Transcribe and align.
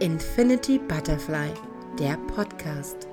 Infinity 0.00 0.78
Butterfly, 0.78 1.52
der 1.98 2.16
Podcast. 2.16 3.06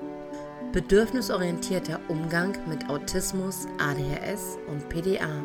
Bedürfnisorientierter 0.72 2.00
Umgang 2.08 2.56
mit 2.68 2.88
Autismus, 2.90 3.66
ADHS 3.78 4.58
und 4.68 4.88
PDA. 4.88 5.44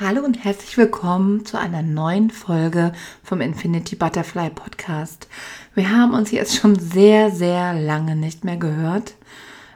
Hallo 0.00 0.24
und 0.24 0.44
herzlich 0.44 0.76
willkommen 0.76 1.46
zu 1.46 1.58
einer 1.58 1.82
neuen 1.82 2.30
Folge 2.30 2.92
vom 3.22 3.40
Infinity 3.40 3.96
Butterfly 3.96 4.50
Podcast. 4.50 5.28
Wir 5.74 5.90
haben 5.90 6.12
uns 6.12 6.30
jetzt 6.32 6.56
schon 6.56 6.78
sehr, 6.78 7.30
sehr 7.30 7.74
lange 7.74 8.16
nicht 8.16 8.44
mehr 8.44 8.56
gehört, 8.56 9.14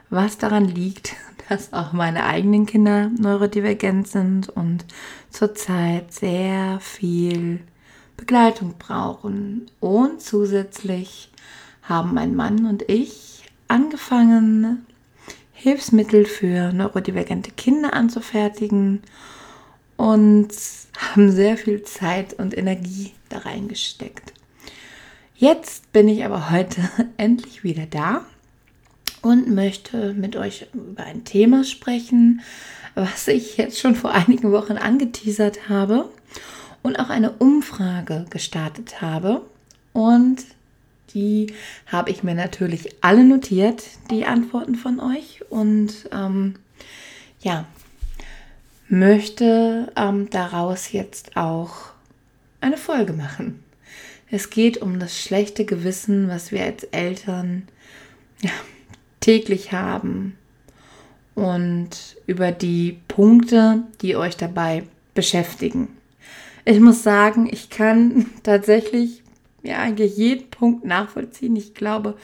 was 0.09 0.37
daran 0.37 0.65
liegt, 0.65 1.15
dass 1.49 1.73
auch 1.73 1.93
meine 1.93 2.25
eigenen 2.25 2.65
Kinder 2.65 3.09
neurodivergent 3.17 4.07
sind 4.07 4.49
und 4.49 4.85
zurzeit 5.29 6.13
sehr 6.13 6.79
viel 6.81 7.61
Begleitung 8.21 8.75
brauchen. 8.77 9.65
Und 9.79 10.21
zusätzlich 10.21 11.29
haben 11.81 12.13
mein 12.13 12.35
Mann 12.35 12.67
und 12.67 12.83
ich 12.87 13.43
angefangen, 13.67 14.85
Hilfsmittel 15.53 16.25
für 16.25 16.71
neurodivergente 16.71 17.51
Kinder 17.51 17.93
anzufertigen 17.93 19.01
und 19.97 20.49
haben 20.97 21.31
sehr 21.31 21.57
viel 21.57 21.81
Zeit 21.83 22.33
und 22.33 22.55
Energie 22.55 23.11
da 23.29 23.39
reingesteckt. 23.39 24.33
Jetzt 25.35 25.91
bin 25.91 26.07
ich 26.07 26.23
aber 26.23 26.51
heute 26.51 26.81
endlich 27.17 27.63
wieder 27.63 27.87
da 27.87 28.25
und 29.23 29.53
möchte 29.53 30.13
mit 30.13 30.35
euch 30.35 30.67
über 30.73 31.03
ein 31.03 31.23
Thema 31.23 31.63
sprechen, 31.63 32.41
was 32.93 33.27
ich 33.27 33.57
jetzt 33.57 33.79
schon 33.79 33.95
vor 33.95 34.11
einigen 34.11 34.51
Wochen 34.51 34.77
angeteasert 34.77 35.69
habe 35.69 36.09
und 36.83 36.99
auch 36.99 37.09
eine 37.09 37.31
Umfrage 37.31 38.25
gestartet 38.29 39.01
habe. 39.01 39.41
Und 39.93 40.43
die 41.13 41.53
habe 41.87 42.09
ich 42.09 42.23
mir 42.23 42.35
natürlich 42.35 42.95
alle 43.01 43.23
notiert, 43.23 43.83
die 44.09 44.25
Antworten 44.25 44.75
von 44.75 44.99
euch. 44.99 45.41
Und 45.49 46.09
ähm, 46.11 46.55
ja, 47.41 47.65
möchte 48.87 49.91
ähm, 49.95 50.29
daraus 50.29 50.91
jetzt 50.91 51.37
auch 51.37 51.91
eine 52.59 52.77
Folge 52.77 53.13
machen. 53.13 53.63
Es 54.29 54.49
geht 54.49 54.77
um 54.77 54.99
das 54.99 55.19
schlechte 55.19 55.65
Gewissen, 55.65 56.29
was 56.29 56.51
wir 56.51 56.63
als 56.63 56.83
Eltern 56.85 57.67
ja, 58.41 58.51
täglich 59.19 59.73
haben 59.73 60.37
und 61.35 62.17
über 62.27 62.51
die 62.51 62.99
Punkte, 63.07 63.83
die 64.01 64.15
euch 64.15 64.37
dabei 64.37 64.83
beschäftigen. 65.13 65.89
Ich 66.65 66.79
muss 66.79 67.03
sagen, 67.03 67.47
ich 67.51 67.69
kann 67.69 68.27
tatsächlich 68.43 69.23
ja 69.63 69.77
eigentlich 69.77 70.17
jeden 70.17 70.49
Punkt 70.49 70.85
nachvollziehen. 70.85 71.55
Ich 71.55 71.73
glaube, 71.73 72.17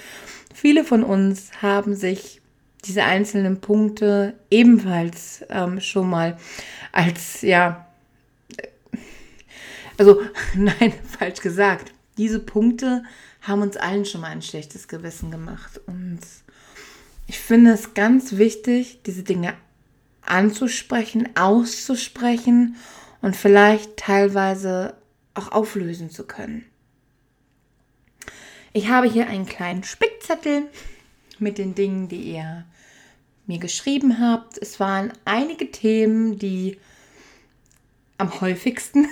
viele 0.54 0.84
von 0.84 1.04
uns 1.04 1.62
haben 1.62 1.96
sich 1.96 2.42
diese 2.86 3.04
einzelnen 3.04 3.60
Punkte 3.60 4.36
ebenfalls 4.50 5.44
ähm, 5.50 5.82
schon 5.82 6.10
mal 6.10 6.38
als 6.92 7.42
ja 7.42 7.88
also 9.98 10.22
nein, 10.56 10.94
falsch 11.18 11.42
gesagt. 11.42 11.92
Diese 12.18 12.40
Punkte 12.40 13.04
haben 13.42 13.62
uns 13.62 13.78
allen 13.78 14.06
schon 14.06 14.22
mal 14.22 14.32
ein 14.32 14.42
schlechtes 14.42 14.88
Gewissen 14.88 15.32
gemacht 15.32 15.80
und 15.86 16.20
ich 17.28 17.40
finde 17.40 17.72
es 17.72 17.94
ganz 17.94 18.38
wichtig, 18.38 19.02
diese 19.06 19.24
Dinge 19.24 19.54
anzusprechen, 20.22 21.30
auszusprechen 21.36 22.76
und 23.22 23.36
vielleicht 23.36 23.98
teilweise 23.98 24.96
auch 25.34 25.52
auflösen 25.52 26.10
zu 26.10 26.26
können. 26.26 26.66
Ich 28.74 28.90
habe 28.90 29.08
hier 29.08 29.28
einen 29.28 29.46
kleinen 29.46 29.84
Spickzettel 29.84 30.64
mit 31.40 31.58
den 31.58 31.76
Dingen, 31.76 32.08
die 32.10 32.34
ihr 32.34 32.66
mir 33.46 33.60
geschrieben 33.60 34.20
habt. 34.20 34.58
Es 34.58 34.80
waren 34.80 35.14
einige 35.26 35.72
Themen, 35.72 36.38
die 36.38 36.78
am 38.18 38.42
häufigsten 38.42 39.08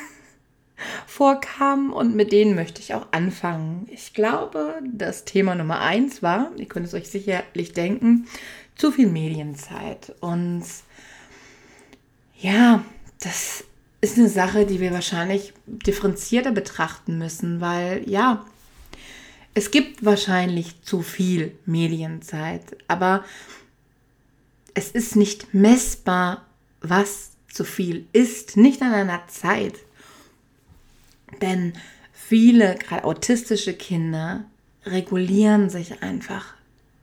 vorkamen 1.08 1.92
und 1.92 2.16
mit 2.16 2.32
denen 2.32 2.56
möchte 2.56 2.82
ich 2.82 2.94
auch 2.94 3.08
anfangen. 3.12 3.88
Ich 3.90 4.14
glaube, 4.14 4.82
das 4.84 5.26
Thema 5.26 5.56
Nummer 5.56 5.80
eins 5.80 6.22
war, 6.22 6.52
ihr 6.58 6.68
könnt 6.68 6.86
es 6.86 6.94
euch 6.94 7.10
sicherlich 7.10 7.74
denken, 7.74 8.28
zu 8.76 8.92
viel 8.92 9.08
Medienzeit. 9.08 10.14
Und 10.20 10.64
ja, 12.38 12.84
das 13.22 13.64
ist 14.06 14.20
eine 14.20 14.30
Sache, 14.30 14.68
die 14.68 14.80
wir 14.80 14.92
wahrscheinlich 14.92 15.54
differenzierter 15.66 16.52
betrachten 16.52 17.18
müssen, 17.18 17.60
weil 17.60 18.08
ja, 18.08 18.46
es 19.56 19.72
gibt 19.72 20.06
wahrscheinlich 20.06 20.84
zu 20.84 21.02
viel 21.02 21.58
Medienzeit, 21.66 22.78
aber 22.88 23.24
es 24.76 24.92
ist 24.92 25.16
nicht 25.16 25.54
messbar, 25.56 26.46
was 26.82 27.32
zu 27.52 27.64
viel 27.64 28.06
ist, 28.14 28.58
nicht 28.58 28.84
an 28.84 28.94
einer 28.94 29.28
Zeit. 29.28 29.74
Denn 31.42 31.74
viele, 32.14 32.76
gerade 32.76 33.06
autistische 33.06 33.74
Kinder, 33.74 34.46
regulieren 34.86 35.72
sich 35.72 36.04
einfach 36.04 36.54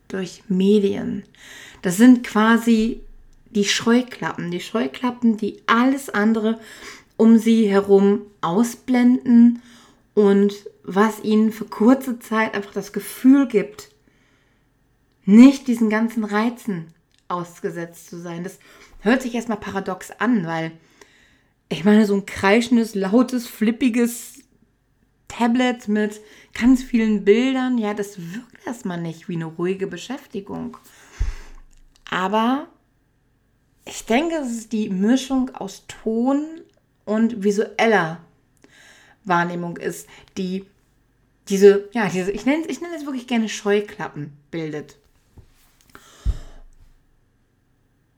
durch 0.06 0.44
Medien. 0.46 1.24
Das 1.80 1.96
sind 1.96 2.24
quasi 2.24 3.00
die 3.54 3.64
Scheuklappen, 3.64 4.50
die 4.50 4.60
Scheuklappen, 4.60 5.36
die 5.36 5.62
alles 5.66 6.10
andere 6.10 6.58
um 7.16 7.38
sie 7.38 7.68
herum 7.68 8.22
ausblenden 8.40 9.62
und 10.14 10.54
was 10.82 11.22
ihnen 11.22 11.52
für 11.52 11.66
kurze 11.66 12.18
Zeit 12.18 12.54
einfach 12.54 12.72
das 12.72 12.92
Gefühl 12.92 13.46
gibt, 13.46 13.91
nicht 15.24 15.68
diesen 15.68 15.88
ganzen 15.88 16.24
Reizen 16.24 16.92
ausgesetzt 17.28 18.10
zu 18.10 18.18
sein. 18.18 18.42
Das 18.42 18.58
hört 19.00 19.22
sich 19.22 19.34
erstmal 19.34 19.60
paradox 19.60 20.10
an, 20.10 20.46
weil 20.46 20.72
ich 21.68 21.84
meine, 21.84 22.06
so 22.06 22.14
ein 22.14 22.26
kreischendes, 22.26 22.94
lautes, 22.94 23.46
flippiges 23.46 24.42
Tablet 25.28 25.88
mit 25.88 26.20
ganz 26.52 26.82
vielen 26.82 27.24
Bildern, 27.24 27.78
ja, 27.78 27.94
das 27.94 28.18
wirkt 28.18 28.66
erstmal 28.66 29.00
nicht 29.00 29.28
wie 29.28 29.36
eine 29.36 29.46
ruhige 29.46 29.86
Beschäftigung. 29.86 30.76
Aber 32.10 32.68
ich 33.84 34.06
denke, 34.06 34.37
es 34.37 34.50
ist 34.50 34.72
die 34.72 34.88
Mischung 34.88 35.54
aus 35.54 35.84
Ton 35.87 36.60
und 37.04 37.43
visueller 37.43 38.20
Wahrnehmung 39.25 39.76
ist, 39.76 40.09
die 40.37 40.66
diese, 41.48 41.88
ja, 41.92 42.09
diese, 42.09 42.31
ich 42.31 42.47
nenne, 42.47 42.66
ich 42.66 42.81
nenne 42.81 42.97
es 42.97 43.04
wirklich 43.04 43.26
gerne 43.26 43.48
Scheuklappen 43.48 44.32
bildet. 44.50 44.97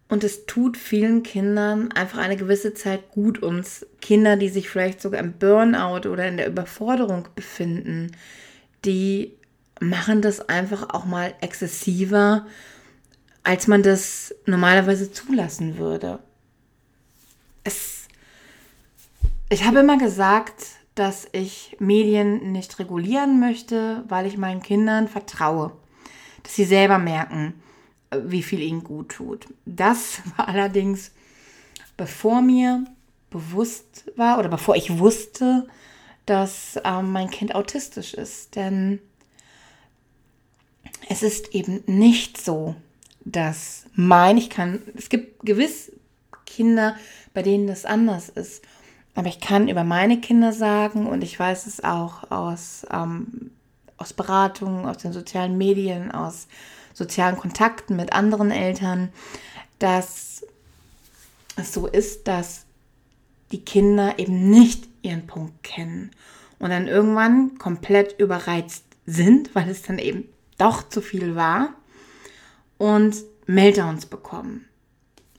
Und 0.08 0.22
es 0.22 0.46
tut 0.46 0.76
vielen 0.76 1.22
Kindern 1.22 1.90
einfach 1.92 2.18
eine 2.18 2.36
gewisse 2.36 2.74
Zeit 2.74 3.10
gut. 3.10 3.38
Und 3.40 3.66
Kinder, 4.00 4.36
die 4.36 4.50
sich 4.50 4.68
vielleicht 4.68 5.00
sogar 5.00 5.18
im 5.20 5.32
Burnout 5.32 6.08
oder 6.08 6.28
in 6.28 6.36
der 6.36 6.46
Überforderung 6.46 7.28
befinden, 7.34 8.12
die 8.84 9.32
machen 9.80 10.22
das 10.22 10.48
einfach 10.48 10.90
auch 10.90 11.04
mal 11.04 11.34
exzessiver, 11.40 12.46
als 13.44 13.66
man 13.66 13.82
das 13.82 14.34
normalerweise 14.46 15.12
zulassen 15.12 15.76
würde. 15.76 16.18
Es, 17.62 18.08
ich 19.50 19.64
habe 19.64 19.80
immer 19.80 19.98
gesagt, 19.98 20.64
dass 20.94 21.28
ich 21.32 21.76
Medien 21.78 22.52
nicht 22.52 22.78
regulieren 22.78 23.40
möchte, 23.40 24.04
weil 24.08 24.26
ich 24.26 24.38
meinen 24.38 24.62
Kindern 24.62 25.08
vertraue, 25.08 25.72
dass 26.42 26.54
sie 26.54 26.64
selber 26.64 26.98
merken, 26.98 27.54
wie 28.16 28.42
viel 28.42 28.60
ihnen 28.60 28.82
gut 28.82 29.10
tut. 29.10 29.46
Das 29.66 30.22
war 30.36 30.48
allerdings, 30.48 31.12
bevor 31.96 32.40
mir 32.40 32.84
bewusst 33.30 34.10
war 34.16 34.38
oder 34.38 34.48
bevor 34.48 34.76
ich 34.76 34.98
wusste, 34.98 35.68
dass 36.24 36.80
ähm, 36.84 37.12
mein 37.12 37.28
Kind 37.28 37.54
autistisch 37.54 38.14
ist. 38.14 38.56
Denn 38.56 39.00
es 41.08 41.22
ist 41.22 41.54
eben 41.54 41.82
nicht 41.86 42.40
so, 42.40 42.76
dass 43.24 43.84
mein, 43.94 44.36
ich 44.36 44.50
kann, 44.50 44.82
es 44.96 45.08
gibt 45.08 45.44
gewiss 45.44 45.92
Kinder, 46.44 46.96
bei 47.32 47.42
denen 47.42 47.66
das 47.66 47.84
anders 47.84 48.28
ist. 48.28 48.62
Aber 49.14 49.28
ich 49.28 49.40
kann 49.40 49.68
über 49.68 49.84
meine 49.84 50.20
Kinder 50.20 50.52
sagen 50.52 51.06
und 51.06 51.22
ich 51.22 51.38
weiß 51.38 51.66
es 51.66 51.82
auch 51.82 52.30
aus, 52.30 52.86
ähm, 52.92 53.50
aus 53.96 54.12
Beratungen, 54.12 54.86
aus 54.86 54.98
den 54.98 55.12
sozialen 55.12 55.56
Medien, 55.56 56.10
aus 56.10 56.48
sozialen 56.92 57.36
Kontakten 57.36 57.96
mit 57.96 58.12
anderen 58.12 58.50
Eltern, 58.50 59.10
dass 59.78 60.44
es 61.56 61.72
so 61.72 61.86
ist, 61.86 62.26
dass 62.28 62.64
die 63.52 63.64
Kinder 63.64 64.18
eben 64.18 64.50
nicht 64.50 64.88
ihren 65.02 65.26
Punkt 65.26 65.62
kennen 65.62 66.10
und 66.58 66.70
dann 66.70 66.88
irgendwann 66.88 67.56
komplett 67.58 68.18
überreizt 68.18 68.84
sind, 69.06 69.54
weil 69.54 69.68
es 69.68 69.82
dann 69.82 69.98
eben 69.98 70.28
doch 70.58 70.88
zu 70.88 71.00
viel 71.00 71.36
war 71.36 71.74
und 72.84 73.16
Meltdowns 73.46 74.04
bekommen. 74.04 74.66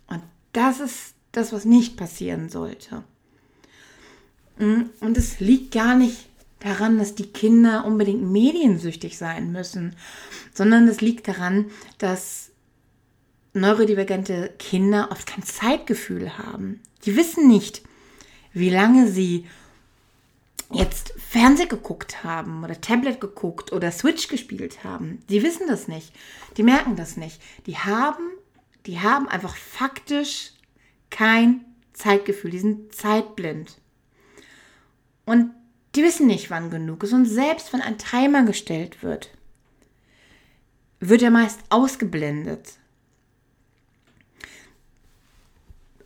Und 0.08 0.24
das 0.52 0.80
ist 0.80 1.14
das, 1.32 1.54
was 1.54 1.64
nicht 1.64 1.96
passieren 1.96 2.50
sollte. 2.50 3.04
Mm, 4.58 4.86
und 5.00 5.16
es 5.16 5.40
liegt 5.40 5.72
gar 5.72 5.96
nicht 5.96 6.28
daran, 6.60 6.98
dass 6.98 7.14
die 7.14 7.28
Kinder 7.28 7.86
unbedingt 7.86 8.24
mediensüchtig 8.24 9.20
sein 9.20 9.52
müssen, 9.52 9.96
sondern 10.56 10.88
es 10.88 11.02
liegt 11.02 11.28
daran, 11.28 11.66
dass 12.00 12.50
neurodivergente 13.54 14.52
Kinder 14.58 15.10
oft 15.12 15.28
kein 15.28 15.44
Zeitgefühl 15.44 16.40
haben. 16.40 16.82
Die 17.06 17.16
wissen 17.16 17.48
nicht, 17.48 17.84
wie 18.54 18.72
lange 18.72 19.08
sie 19.08 19.46
jetzt 20.76 21.14
Fernseh 21.18 21.66
geguckt 21.66 22.24
haben 22.24 22.64
oder 22.64 22.80
Tablet 22.80 23.20
geguckt 23.22 23.72
oder 23.72 23.92
Switch 23.92 24.28
gespielt 24.28 24.84
haben. 24.84 25.24
Die 25.30 25.44
wissen 25.44 25.68
das 25.68 25.88
nicht. 25.88 26.14
Die 26.58 26.64
merken 26.64 26.96
das 26.96 27.18
nicht. 27.18 27.42
Die 27.66 27.78
haben, 27.78 28.24
die 28.86 29.00
haben 29.00 29.28
einfach 29.28 29.56
faktisch 29.56 30.52
kein 31.10 31.66
Zeitgefühl. 31.94 32.52
Die 32.52 32.60
sind 32.60 32.94
zeitblind. 32.94 33.80
Und 35.26 35.52
die 35.96 36.04
wissen 36.04 36.28
nicht, 36.28 36.50
wann 36.50 36.70
genug 36.70 37.04
ist. 37.04 37.14
Und 37.14 37.26
selbst 37.26 37.72
wenn 37.72 37.82
ein 37.82 37.98
Timer 37.98 38.44
gestellt 38.44 39.02
wird, 39.02 39.30
wird 41.00 41.22
er 41.22 41.32
meist 41.32 41.60
ausgeblendet. 41.70 42.74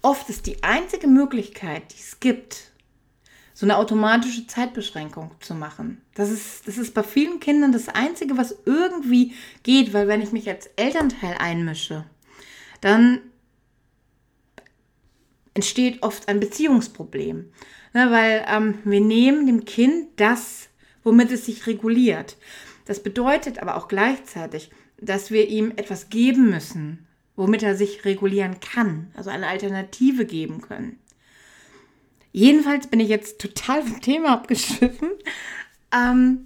Oft 0.02 0.30
ist 0.30 0.46
die 0.46 0.64
einzige 0.64 1.08
Möglichkeit, 1.08 1.92
die 1.92 2.00
es 2.00 2.20
gibt, 2.20 2.69
so 3.60 3.66
eine 3.66 3.76
automatische 3.76 4.48
Zeitbeschränkung 4.48 5.32
zu 5.42 5.54
machen. 5.54 6.02
Das 6.16 6.32
ist, 6.32 6.66
das 6.66 6.78
ist 6.78 6.94
bei 6.94 7.04
vielen 7.04 7.42
Kindern 7.42 7.74
das 7.74 7.90
Einzige, 7.90 8.38
was 8.38 8.56
irgendwie 8.64 9.34
geht, 9.64 9.92
weil 9.92 10.08
wenn 10.08 10.22
ich 10.22 10.32
mich 10.32 10.48
als 10.48 10.68
Elternteil 10.78 11.36
einmische, 11.40 12.06
dann 12.80 13.20
entsteht 15.56 16.04
oft 16.04 16.30
ein 16.30 16.40
Beziehungsproblem. 16.40 17.52
Ne, 17.94 18.12
weil 18.12 18.46
ähm, 18.48 18.76
wir 18.86 19.02
nehmen 19.02 19.46
dem 19.46 19.66
Kind 19.66 20.08
das, 20.16 20.70
womit 21.04 21.30
es 21.30 21.46
sich 21.46 21.68
reguliert. 21.68 22.38
Das 22.86 23.04
bedeutet 23.04 23.60
aber 23.60 23.76
auch 23.76 23.90
gleichzeitig, 23.90 24.72
dass 25.02 25.32
wir 25.32 25.50
ihm 25.50 25.74
etwas 25.76 26.10
geben 26.10 26.50
müssen, 26.50 27.08
womit 27.36 27.64
er 27.64 27.76
sich 27.76 28.06
regulieren 28.06 28.62
kann, 28.62 29.12
also 29.18 29.32
eine 29.32 29.48
Alternative 29.48 30.24
geben 30.24 30.62
können. 30.62 30.98
Jedenfalls 32.32 32.88
bin 32.88 33.00
ich 33.00 33.10
jetzt 33.10 33.40
total 33.40 33.84
vom 33.84 34.02
Thema 34.02 34.34
abgeschwiffen. 34.34 35.10
Ähm, 35.92 36.46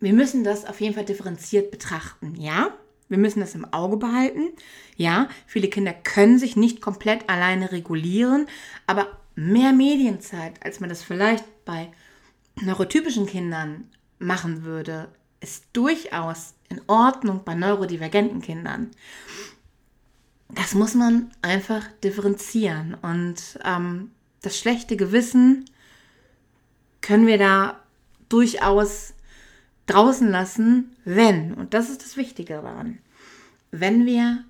wir 0.00 0.12
müssen 0.12 0.44
das 0.44 0.64
auf 0.64 0.80
jeden 0.80 0.94
Fall 0.94 1.04
differenziert 1.04 1.70
betrachten, 1.70 2.34
ja? 2.36 2.72
Wir 3.08 3.18
müssen 3.18 3.40
das 3.40 3.54
im 3.54 3.70
Auge 3.72 3.98
behalten. 3.98 4.48
Ja, 4.96 5.28
viele 5.46 5.68
Kinder 5.68 5.92
können 5.92 6.38
sich 6.38 6.56
nicht 6.56 6.80
komplett 6.80 7.28
alleine 7.28 7.70
regulieren, 7.70 8.46
aber 8.86 9.18
mehr 9.34 9.72
Medienzeit, 9.72 10.64
als 10.64 10.80
man 10.80 10.88
das 10.88 11.02
vielleicht 11.02 11.44
bei 11.64 11.92
neurotypischen 12.60 13.26
Kindern 13.26 13.90
machen 14.18 14.64
würde, 14.64 15.08
ist 15.40 15.64
durchaus 15.72 16.54
in 16.68 16.80
Ordnung 16.86 17.42
bei 17.44 17.54
neurodivergenten 17.54 18.40
Kindern 18.40 18.90
das 20.54 20.74
muss 20.74 20.94
man 20.94 21.30
einfach 21.40 21.84
differenzieren. 22.04 22.94
Und 22.94 23.58
ähm, 23.64 24.10
das 24.42 24.58
schlechte 24.58 24.96
Gewissen 24.96 25.64
können 27.00 27.26
wir 27.26 27.38
da 27.38 27.80
durchaus 28.28 29.14
draußen 29.86 30.28
lassen, 30.30 30.96
wenn, 31.04 31.54
und 31.54 31.74
das 31.74 31.90
ist 31.90 32.02
das 32.02 32.16
Wichtige 32.16 32.54
daran, 32.54 32.98
wenn 33.70 34.06
wir 34.06 34.44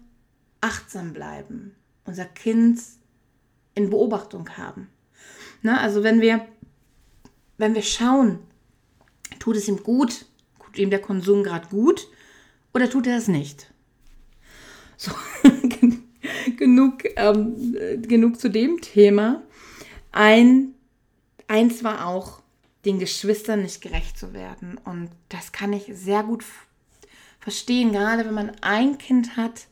achtsam 0.60 1.12
bleiben, 1.12 1.74
unser 2.04 2.26
Kind 2.26 2.80
in 3.74 3.90
Beobachtung 3.90 4.48
haben. 4.56 4.88
Na, 5.62 5.80
also 5.80 6.02
wenn 6.02 6.20
wir, 6.20 6.46
wenn 7.56 7.74
wir 7.74 7.82
schauen, 7.82 8.40
tut 9.38 9.56
es 9.56 9.68
ihm 9.68 9.82
gut, 9.82 10.26
tut 10.62 10.78
ihm 10.78 10.90
der 10.90 11.00
Konsum 11.00 11.42
gerade 11.42 11.68
gut 11.68 12.08
oder 12.74 12.90
tut 12.90 13.06
er 13.06 13.16
es 13.16 13.28
nicht? 13.28 13.72
So, 14.96 15.12
genug, 16.62 17.02
ähm, 17.16 17.76
genug 18.02 18.38
zu 18.38 18.48
dem 18.48 18.80
Thema. 18.80 19.42
Ein, 20.12 20.74
eins 21.48 21.82
war 21.82 22.06
auch, 22.06 22.40
den 22.84 23.00
Geschwistern 23.00 23.62
nicht 23.62 23.80
gerecht 23.80 24.16
zu 24.16 24.32
werden. 24.32 24.78
Und 24.84 25.10
das 25.28 25.50
kann 25.50 25.72
ich 25.72 25.90
sehr 25.92 26.22
gut 26.22 26.44
verstehen, 27.40 27.92
gerade 27.92 28.24
wenn 28.24 28.34
man 28.34 28.52
ein 28.60 28.98
Kind 28.98 29.36
hat, 29.36 29.66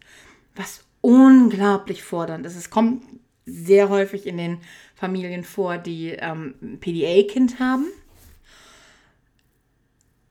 was 0.56 0.84
unglaublich 1.00 2.02
fordernd 2.02 2.44
ist. 2.44 2.56
Es 2.56 2.70
kommt 2.70 3.04
sehr 3.46 3.88
häufig 3.88 4.26
in 4.26 4.36
den 4.36 4.58
Familien 4.96 5.44
vor, 5.44 5.78
die 5.78 6.08
ähm, 6.10 6.54
PDA-Kind 6.80 7.60
haben, 7.60 7.86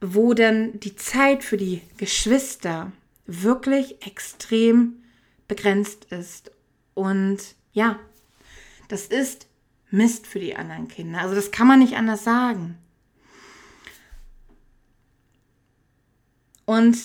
wo 0.01 0.33
dann 0.33 0.77
die 0.79 0.95
Zeit 0.95 1.43
für 1.43 1.57
die 1.57 1.81
Geschwister 1.97 2.91
wirklich 3.25 4.05
extrem 4.05 4.99
begrenzt 5.49 6.05
ist. 6.05 6.51
Und 6.93 7.39
ja, 7.73 7.99
das 8.87 9.07
ist 9.07 9.47
Mist 9.91 10.25
für 10.25 10.39
die 10.39 10.55
anderen 10.55 10.87
Kinder. 10.87 11.19
Also 11.19 11.35
das 11.35 11.51
kann 11.51 11.67
man 11.67 11.79
nicht 11.79 11.97
anders 11.97 12.23
sagen. 12.23 12.77
Und 16.65 16.97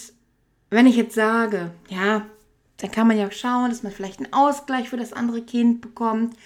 wenn 0.70 0.87
ich 0.87 0.94
jetzt 0.94 1.14
sage, 1.14 1.73
ja, 1.88 2.26
dann 2.76 2.91
kann 2.91 3.06
man 3.06 3.17
ja 3.17 3.31
schauen, 3.31 3.70
dass 3.70 3.82
man 3.82 3.93
vielleicht 3.93 4.19
einen 4.19 4.32
Ausgleich 4.32 4.90
für 4.90 4.97
das 4.97 5.12
andere 5.12 5.43
Kind 5.43 5.81
bekommt. 5.81 6.37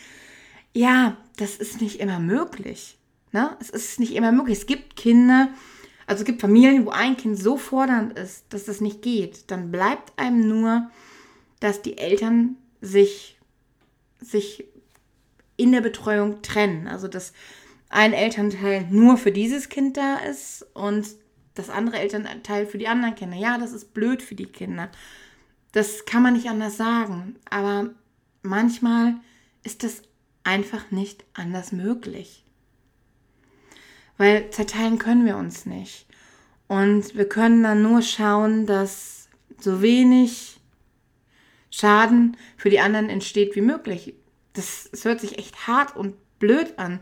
Ja, 0.73 1.17
das 1.37 1.57
ist 1.57 1.81
nicht 1.81 1.99
immer 1.99 2.21
möglich. 2.21 2.97
Ne? 3.33 3.57
Es 3.61 3.71
ist 3.71 3.99
nicht 3.99 4.15
immer 4.15 4.31
möglich. 4.31 4.59
Es 4.59 4.67
gibt 4.67 4.97
Kinder, 4.97 5.49
also 6.07 6.21
es 6.21 6.27
gibt 6.27 6.41
Familien, 6.41 6.87
wo 6.87 6.91
ein 6.91 7.17
Kind 7.17 7.39
so 7.39 7.57
fordernd 7.57 8.17
ist, 8.19 8.45
dass 8.51 8.67
das 8.67 8.81
nicht 8.81 9.03
geht. 9.03 9.51
Dann 9.51 9.73
bleibt 9.73 10.17
einem 10.19 10.47
nur, 10.49 10.91
dass 11.61 11.83
die 11.83 11.99
Eltern 11.99 12.57
sich, 12.81 13.39
sich 14.21 14.65
in 15.57 15.73
der 15.73 15.81
Betreuung 15.81 16.43
trennen. 16.43 16.87
Also 16.87 17.09
dass 17.09 17.33
ein 17.89 18.13
Elternteil 18.13 18.87
nur 18.91 19.17
für 19.17 19.33
dieses 19.33 19.69
Kind 19.69 19.97
da 19.97 20.17
ist 20.17 20.67
und 20.75 21.07
das 21.55 21.71
andere 21.71 21.99
Elternteil 21.99 22.67
für 22.67 22.79
die 22.79 22.89
anderen 22.89 23.15
Kinder. 23.15 23.37
Ja, 23.37 23.59
das 23.59 23.73
ist 23.73 23.95
blöd 23.95 24.23
für 24.23 24.35
die 24.35 24.47
Kinder. 24.47 24.91
Das 25.73 26.05
kann 26.05 26.23
man 26.23 26.35
nicht 26.35 26.49
anders 26.49 26.77
sagen. 26.77 27.37
Aber 27.51 27.91
manchmal 28.43 29.15
ist 29.65 29.83
das 29.83 30.03
einfach 30.45 30.91
nicht 30.91 31.25
anders 31.35 31.73
möglich 31.73 32.45
weil 34.19 34.51
zerteilen 34.51 34.99
können 34.99 35.25
wir 35.25 35.37
uns 35.39 35.65
nicht. 35.65 36.07
Und 36.67 37.17
wir 37.17 37.27
können 37.27 37.63
dann 37.63 37.83
nur 37.83 38.03
schauen, 38.03 38.67
dass 38.67 39.29
so 39.59 39.81
wenig 39.81 40.58
Schaden 41.71 42.37
für 42.57 42.71
die 42.71 42.81
anderen 42.81 43.11
entsteht 43.11 43.55
wie 43.57 43.61
möglich. 43.61 44.15
Das, 44.53 44.89
das 44.91 45.05
hört 45.05 45.21
sich 45.21 45.39
echt 45.39 45.67
hart 45.67 45.97
und 45.97 46.15
blöd 46.39 46.79
an. 46.79 47.01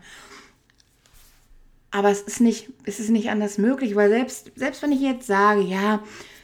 Aber 1.90 2.10
es 2.10 2.20
ist 2.22 2.40
nicht, 2.40 2.68
es 2.84 3.00
ist 3.00 3.10
nicht 3.10 3.30
anders 3.30 3.58
möglich, 3.58 3.94
weil 3.94 4.10
selbst, 4.10 4.52
selbst 4.56 4.82
wenn 4.82 4.92
ich 4.92 5.00
jetzt 5.00 5.26
sage, 5.26 5.62
ja, 5.62 6.02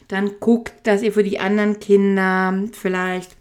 dann 0.08 0.38
guckt, 0.40 0.72
dass 0.84 1.02
ihr 1.02 1.12
für 1.12 1.22
die 1.22 1.40
anderen 1.40 1.80
Kinder 1.80 2.68
vielleicht 2.72 3.36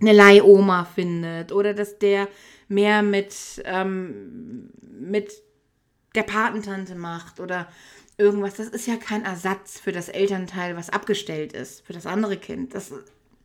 eine 0.00 0.12
Leihoma 0.12 0.84
findet 0.84 1.52
oder 1.52 1.74
dass 1.74 1.98
der 1.98 2.28
mehr 2.68 3.02
mit, 3.02 3.34
ähm, 3.64 4.70
mit 4.82 5.32
der 6.14 6.22
Patentante 6.24 6.94
macht 6.94 7.40
oder 7.40 7.68
irgendwas. 8.18 8.54
Das 8.54 8.68
ist 8.68 8.86
ja 8.86 8.96
kein 8.96 9.24
Ersatz 9.24 9.78
für 9.78 9.92
das 9.92 10.08
Elternteil, 10.08 10.76
was 10.76 10.90
abgestellt 10.90 11.52
ist, 11.52 11.84
für 11.86 11.92
das 11.92 12.06
andere 12.06 12.36
Kind. 12.36 12.74
Das, 12.74 12.92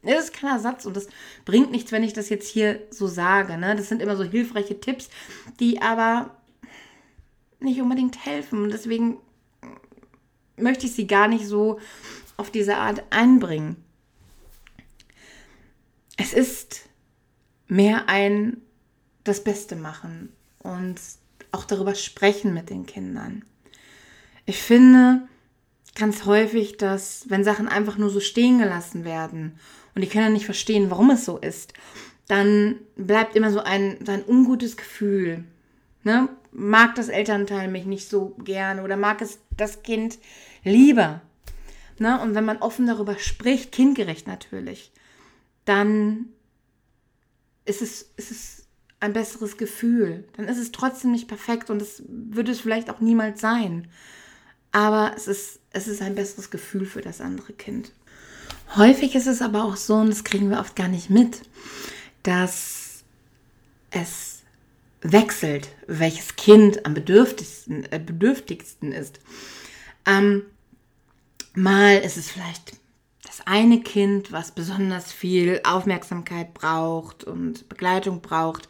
das 0.04 0.26
ist 0.26 0.34
kein 0.34 0.52
Ersatz 0.52 0.86
und 0.86 0.96
das 0.96 1.08
bringt 1.46 1.72
nichts, 1.72 1.92
wenn 1.92 2.04
ich 2.04 2.14
das 2.14 2.30
jetzt 2.30 2.48
hier 2.50 2.82
so 2.92 3.08
sage. 3.08 3.58
Ne? 3.58 3.76
Das 3.76 3.90
sind 3.90 4.02
immer 4.02 4.16
so 4.16 4.24
hilfreiche 4.24 4.80
Tipps, 4.80 5.10
die 5.60 5.82
aber 5.82 6.38
nicht 7.60 7.82
unbedingt 7.82 8.26
helfen. 8.26 8.64
Und 8.64 8.72
deswegen 8.72 9.18
möchte 10.56 10.86
ich 10.86 10.94
sie 10.94 11.08
gar 11.08 11.28
nicht 11.28 11.46
so 11.46 11.80
auf 12.38 12.52
diese 12.52 12.78
Art 12.78 13.04
einbringen. 13.10 13.84
Es 16.18 16.34
ist 16.34 16.88
mehr 17.68 18.08
ein 18.08 18.62
das 19.24 19.44
Beste 19.44 19.76
machen 19.76 20.32
und 20.60 20.96
auch 21.52 21.66
darüber 21.66 21.96
sprechen 21.96 22.54
mit 22.54 22.70
den 22.70 22.86
Kindern. 22.86 23.44
Ich 24.46 24.62
finde 24.62 25.28
ganz 25.98 26.26
häufig, 26.26 26.78
dass 26.78 27.26
wenn 27.30 27.44
Sachen 27.44 27.68
einfach 27.68 27.98
nur 27.98 28.10
so 28.10 28.20
stehen 28.20 28.60
gelassen 28.60 29.04
werden 29.04 29.60
und 29.96 30.02
die 30.02 30.08
Kinder 30.08 30.30
nicht 30.30 30.46
verstehen, 30.46 30.90
warum 30.90 31.10
es 31.10 31.26
so 31.26 31.38
ist, 31.38 31.74
dann 32.28 32.76
bleibt 32.96 33.36
immer 33.36 33.52
so 33.52 33.62
ein, 33.62 33.98
so 34.06 34.12
ein 34.12 34.24
ungutes 34.26 34.78
Gefühl. 34.78 35.44
Ne? 36.04 36.30
Mag 36.52 36.96
das 36.96 37.10
Elternteil 37.10 37.68
mich 37.68 37.86
nicht 37.86 38.10
so 38.10 38.36
gern 38.44 38.80
oder 38.80 38.96
mag 38.96 39.22
es 39.22 39.40
das 39.56 39.84
Kind 39.84 40.20
lieber? 40.64 41.22
Ne? 42.00 42.20
Und 42.22 42.36
wenn 42.36 42.46
man 42.46 42.58
offen 42.58 42.86
darüber 42.86 43.18
spricht, 43.18 43.72
kindgerecht 43.72 44.28
natürlich, 44.28 44.92
dann 45.66 46.28
ist 47.66 47.82
es, 47.82 48.14
ist 48.18 48.32
es 48.32 48.68
ein 49.00 49.14
besseres 49.14 49.58
Gefühl. 49.58 50.26
Dann 50.36 50.48
ist 50.48 50.58
es 50.58 50.72
trotzdem 50.72 51.12
nicht 51.12 51.28
perfekt 51.28 51.70
und 51.70 51.82
es 51.82 52.04
wird 52.08 52.50
es 52.50 52.60
vielleicht 52.60 52.90
auch 52.90 53.00
niemals 53.00 53.42
sein. 53.42 53.88
Aber 54.72 55.14
es 55.16 55.28
ist, 55.28 55.60
es 55.78 55.88
ist 55.88 56.02
ein 56.02 56.16
besseres 56.16 56.50
Gefühl 56.50 56.86
für 56.86 57.02
das 57.02 57.22
andere 57.22 57.54
Kind. 57.54 57.92
Häufig 58.76 59.16
ist 59.16 59.28
es 59.28 59.42
aber 59.42 59.64
auch 59.64 59.78
so, 59.78 59.96
und 59.96 60.10
das 60.10 60.24
kriegen 60.24 60.50
wir 60.50 60.60
oft 60.60 60.76
gar 60.76 60.88
nicht 60.88 61.10
mit, 61.10 61.42
dass 62.24 63.04
es 63.92 64.42
wechselt, 65.02 65.70
welches 65.86 66.36
Kind 66.36 66.86
am 66.86 66.94
bedürftigsten, 66.94 67.90
äh, 67.92 68.00
bedürftigsten 68.00 68.92
ist. 68.92 69.20
Ähm, 70.06 70.44
mal 71.54 71.98
ist 72.00 72.18
es 72.18 72.30
vielleicht 72.30 72.74
das 73.24 73.42
eine 73.46 73.82
Kind, 73.82 74.32
was 74.32 74.52
besonders 74.52 75.12
viel 75.12 75.62
Aufmerksamkeit 75.64 76.54
braucht 76.54 77.24
und 77.24 77.70
Begleitung 77.70 78.22
braucht. 78.22 78.68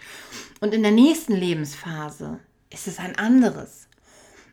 Und 0.60 0.74
in 0.74 0.84
der 0.84 0.92
nächsten 0.92 1.34
Lebensphase 1.34 2.40
ist 2.70 2.88
es 2.88 3.00
ein 3.00 3.16
anderes. 3.18 3.88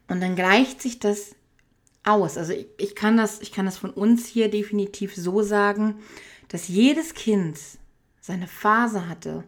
Und 0.07 0.21
dann 0.21 0.37
gleicht 0.37 0.81
sich 0.81 1.01
das 1.01 1.35
aus. 2.05 2.39
Also 2.39 2.53
ich, 2.53 2.67
ich, 2.77 2.95
kann 2.95 3.17
das, 3.17 3.41
ich 3.41 3.53
kann 3.53 3.65
das 3.65 3.79
von 3.79 3.91
uns 3.91 4.27
hier 4.27 4.51
definitiv 4.51 5.15
so 5.15 5.43
sagen, 5.43 5.97
dass 6.49 6.69
jedes 6.69 7.15
Kind 7.15 7.59
seine 8.21 8.47
Phase 8.47 9.09
hatte, 9.09 9.45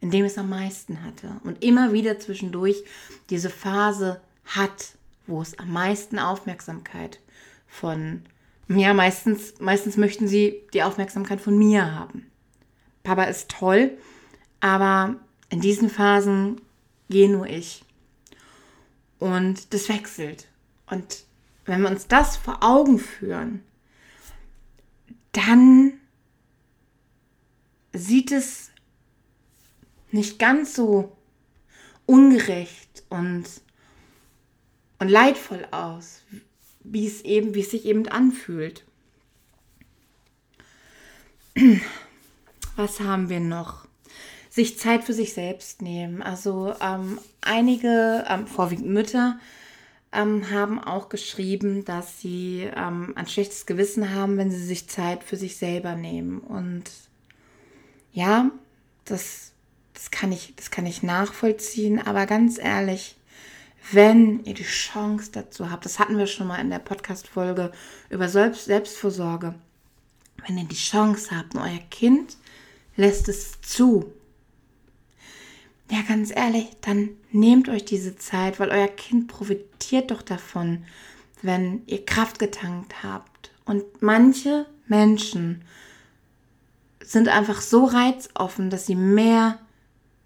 in 0.00 0.10
dem 0.10 0.24
es 0.24 0.36
am 0.36 0.50
meisten 0.50 1.02
hatte. 1.04 1.40
Und 1.44 1.64
immer 1.64 1.92
wieder 1.92 2.18
zwischendurch 2.18 2.84
diese 3.30 3.50
Phase 3.50 4.20
hat, 4.44 4.96
wo 5.26 5.40
es 5.40 5.58
am 5.58 5.72
meisten 5.72 6.18
Aufmerksamkeit 6.18 7.20
von, 7.66 8.22
ja, 8.68 8.92
meistens, 8.92 9.54
meistens 9.60 9.96
möchten 9.96 10.28
sie 10.28 10.62
die 10.74 10.82
Aufmerksamkeit 10.82 11.40
von 11.40 11.56
mir 11.56 11.94
haben. 11.94 12.26
Papa 13.02 13.24
ist 13.24 13.50
toll, 13.50 13.96
aber 14.60 15.16
in 15.48 15.60
diesen 15.60 15.88
Phasen 15.88 16.60
gehe 17.08 17.30
nur 17.30 17.46
ich. 17.46 17.84
Und 19.18 19.72
das 19.72 19.88
wechselt. 19.88 20.48
Und 20.86 21.24
wenn 21.64 21.82
wir 21.82 21.90
uns 21.90 22.06
das 22.08 22.36
vor 22.36 22.62
Augen 22.62 22.98
führen, 22.98 23.62
dann 25.32 25.94
sieht 27.92 28.32
es 28.32 28.70
nicht 30.10 30.38
ganz 30.38 30.74
so 30.74 31.16
ungerecht 32.06 33.04
und, 33.08 33.44
und 34.98 35.08
leidvoll 35.08 35.66
aus, 35.70 36.22
wie 36.80 37.06
es 37.06 37.22
eben, 37.22 37.54
wie 37.54 37.60
es 37.60 37.70
sich 37.70 37.86
eben 37.86 38.08
anfühlt. 38.08 38.84
Was 42.76 43.00
haben 43.00 43.28
wir 43.28 43.40
noch? 43.40 43.86
Sich 44.50 44.78
Zeit 44.78 45.04
für 45.04 45.14
sich 45.14 45.32
selbst 45.32 45.80
nehmen. 45.80 46.22
Also 46.22 46.74
ähm, 46.80 47.18
einige, 47.40 48.24
ähm, 48.28 48.46
vorwiegend 48.46 48.88
Mütter, 48.88 49.38
ähm, 50.12 50.50
haben 50.50 50.78
auch 50.78 51.08
geschrieben, 51.08 51.84
dass 51.84 52.20
sie 52.20 52.68
ähm, 52.76 53.12
ein 53.16 53.26
schlechtes 53.26 53.66
Gewissen 53.66 54.14
haben, 54.14 54.36
wenn 54.36 54.50
sie 54.50 54.64
sich 54.64 54.88
Zeit 54.88 55.24
für 55.24 55.36
sich 55.36 55.56
selber 55.56 55.94
nehmen. 55.94 56.38
Und 56.38 56.84
ja, 58.12 58.50
das, 59.04 59.52
das, 59.94 60.10
kann, 60.10 60.32
ich, 60.32 60.54
das 60.56 60.70
kann 60.70 60.86
ich 60.86 61.02
nachvollziehen, 61.02 61.98
aber 62.04 62.26
ganz 62.26 62.58
ehrlich, 62.58 63.16
wenn 63.90 64.44
ihr 64.44 64.54
die 64.54 64.62
Chance 64.62 65.30
dazu 65.32 65.70
habt, 65.70 65.84
das 65.84 65.98
hatten 65.98 66.18
wir 66.18 66.26
schon 66.26 66.46
mal 66.46 66.60
in 66.60 66.70
der 66.70 66.78
Podcast-Folge 66.78 67.72
über 68.10 68.28
Selbst 68.28 68.66
Selbstvorsorge, 68.66 69.54
wenn 70.46 70.58
ihr 70.58 70.64
die 70.64 70.76
Chance 70.76 71.36
habt 71.36 71.56
euer 71.56 71.80
Kind 71.90 72.36
lässt 72.96 73.28
es 73.28 73.60
zu, 73.60 74.12
ja, 75.92 76.00
ganz 76.08 76.34
ehrlich, 76.34 76.68
dann 76.80 77.10
nehmt 77.32 77.68
euch 77.68 77.84
diese 77.84 78.16
Zeit, 78.16 78.58
weil 78.58 78.70
euer 78.70 78.88
Kind 78.88 79.28
profitiert 79.28 80.10
doch 80.10 80.22
davon, 80.22 80.84
wenn 81.42 81.82
ihr 81.86 82.06
Kraft 82.06 82.38
getankt 82.38 83.02
habt. 83.02 83.50
Und 83.66 83.84
manche 84.00 84.64
Menschen 84.86 85.62
sind 87.02 87.28
einfach 87.28 87.60
so 87.60 87.84
reizoffen, 87.84 88.70
dass 88.70 88.86
sie 88.86 88.94
mehr 88.94 89.58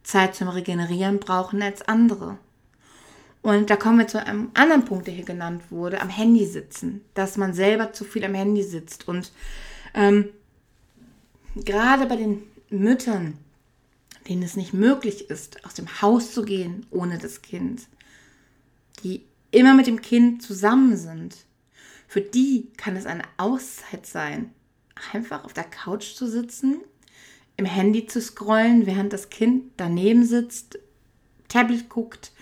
Zeit 0.04 0.37
zum 0.37 0.46
Regenerieren 0.46 1.18
brauchen 1.18 1.61
als 1.62 1.82
andere. 1.82 2.38
Und 3.42 3.68
da 3.68 3.75
kommen 3.75 3.99
wir 3.99 4.06
zu 4.06 4.25
einem 4.25 4.52
anderen 4.54 4.85
Punkt, 4.85 5.08
der 5.08 5.14
hier 5.14 5.25
genannt 5.25 5.64
wurde, 5.70 6.00
am 6.00 6.11
Handy 6.11 6.46
sitzen. 6.46 7.04
Dass 7.14 7.37
man 7.37 7.54
selber 7.54 7.92
zu 7.92 8.04
viel 8.04 8.25
am 8.25 8.35
Handy 8.35 8.62
sitzt. 8.62 9.08
Und 9.08 9.32
ähm, 9.94 10.28
gerade 11.56 12.06
bei 12.06 12.14
den 12.14 12.44
Müttern, 12.70 13.38
denen 14.28 14.42
es 14.42 14.56
nicht 14.56 14.75
möglich 14.75 15.30
ist, 15.30 15.64
aus 15.64 15.75
dem 15.75 16.02
Haus 16.02 16.33
zu 16.33 16.42
gehen 16.42 16.87
ohne 16.90 17.18
das 17.18 17.42
Kind, 17.42 17.87
die 19.02 19.25
immer 19.50 19.75
mit 19.75 19.87
dem 19.87 20.00
Kind 20.00 20.42
zusammen 20.42 20.97
sind, 20.97 21.37
für 22.09 22.21
die 22.21 22.68
kann 22.76 22.97
es 22.97 23.06
eine 23.06 23.25
Auszeit 23.37 24.06
sein, 24.06 24.52
einfach 25.12 25.45
auf 25.45 25.52
der 25.52 25.64
Couch 25.64 26.14
zu 26.14 26.28
sitzen, 26.28 26.80
im 27.56 27.64
Handy 27.64 28.06
zu 28.06 28.21
scrollen, 28.21 28.87
während 28.87 29.12
das 29.12 29.30
Kind 29.30 29.73
daneben 29.76 30.25
sitzt, 30.25 30.78
Tablet 31.49 31.88
guckt, 31.88 32.33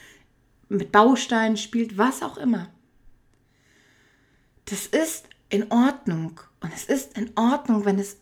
mit 0.69 0.93
Bausteinen 0.93 1.57
spielt, 1.57 1.99
was 1.99 2.23
auch 2.23 2.37
immer. 2.37 2.69
Das 4.65 4.87
ist 4.87 5.29
in 5.51 5.71
Ordnung. 5.71 6.41
Und 6.61 6.73
es 6.75 6.85
ist 6.85 7.17
in 7.17 7.31
Ordnung, 7.37 7.85
wenn 7.85 7.99
es 7.99 8.17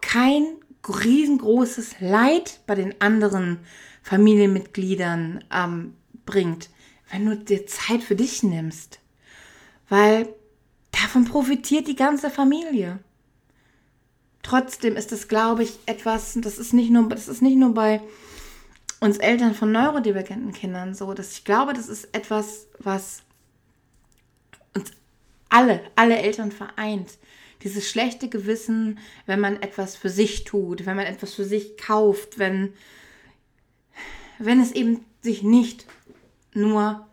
kein 0.00 0.58
riesengroßes 0.92 2.00
Leid 2.00 2.60
bei 2.66 2.74
den 2.74 3.00
anderen 3.00 3.58
Familienmitgliedern 4.02 5.44
ähm, 5.52 5.94
bringt, 6.26 6.70
wenn 7.10 7.26
du 7.26 7.36
dir 7.36 7.66
Zeit 7.66 8.02
für 8.02 8.16
dich 8.16 8.42
nimmst. 8.42 9.00
Weil 9.88 10.28
davon 10.92 11.24
profitiert 11.24 11.86
die 11.88 11.96
ganze 11.96 12.30
Familie. 12.30 12.98
Trotzdem 14.42 14.96
ist 14.96 15.12
es, 15.12 15.28
glaube 15.28 15.62
ich, 15.62 15.78
etwas, 15.86 16.36
das 16.36 16.58
ist 16.58 16.74
nicht 16.74 16.90
nur, 16.90 17.08
das 17.08 17.28
ist 17.28 17.40
nicht 17.40 17.56
nur 17.56 17.72
bei 17.72 18.02
uns 19.00 19.16
Eltern 19.18 19.54
von 19.54 19.72
neurodivergenten 19.72 20.52
Kindern 20.52 20.94
so, 20.94 21.12
dass 21.14 21.32
ich 21.32 21.44
glaube, 21.44 21.72
das 21.72 21.88
ist 21.88 22.14
etwas, 22.14 22.66
was 22.78 23.22
uns 24.74 24.90
alle, 25.48 25.80
alle 25.96 26.18
Eltern 26.18 26.52
vereint 26.52 27.10
dieses 27.64 27.88
schlechte 27.88 28.28
Gewissen, 28.28 28.98
wenn 29.26 29.40
man 29.40 29.60
etwas 29.60 29.96
für 29.96 30.10
sich 30.10 30.44
tut, 30.44 30.84
wenn 30.84 30.96
man 30.96 31.06
etwas 31.06 31.34
für 31.34 31.44
sich 31.44 31.78
kauft, 31.78 32.38
wenn, 32.38 32.74
wenn 34.38 34.60
es 34.60 34.72
eben 34.72 35.04
sich 35.22 35.42
nicht 35.42 35.86
nur 36.52 37.08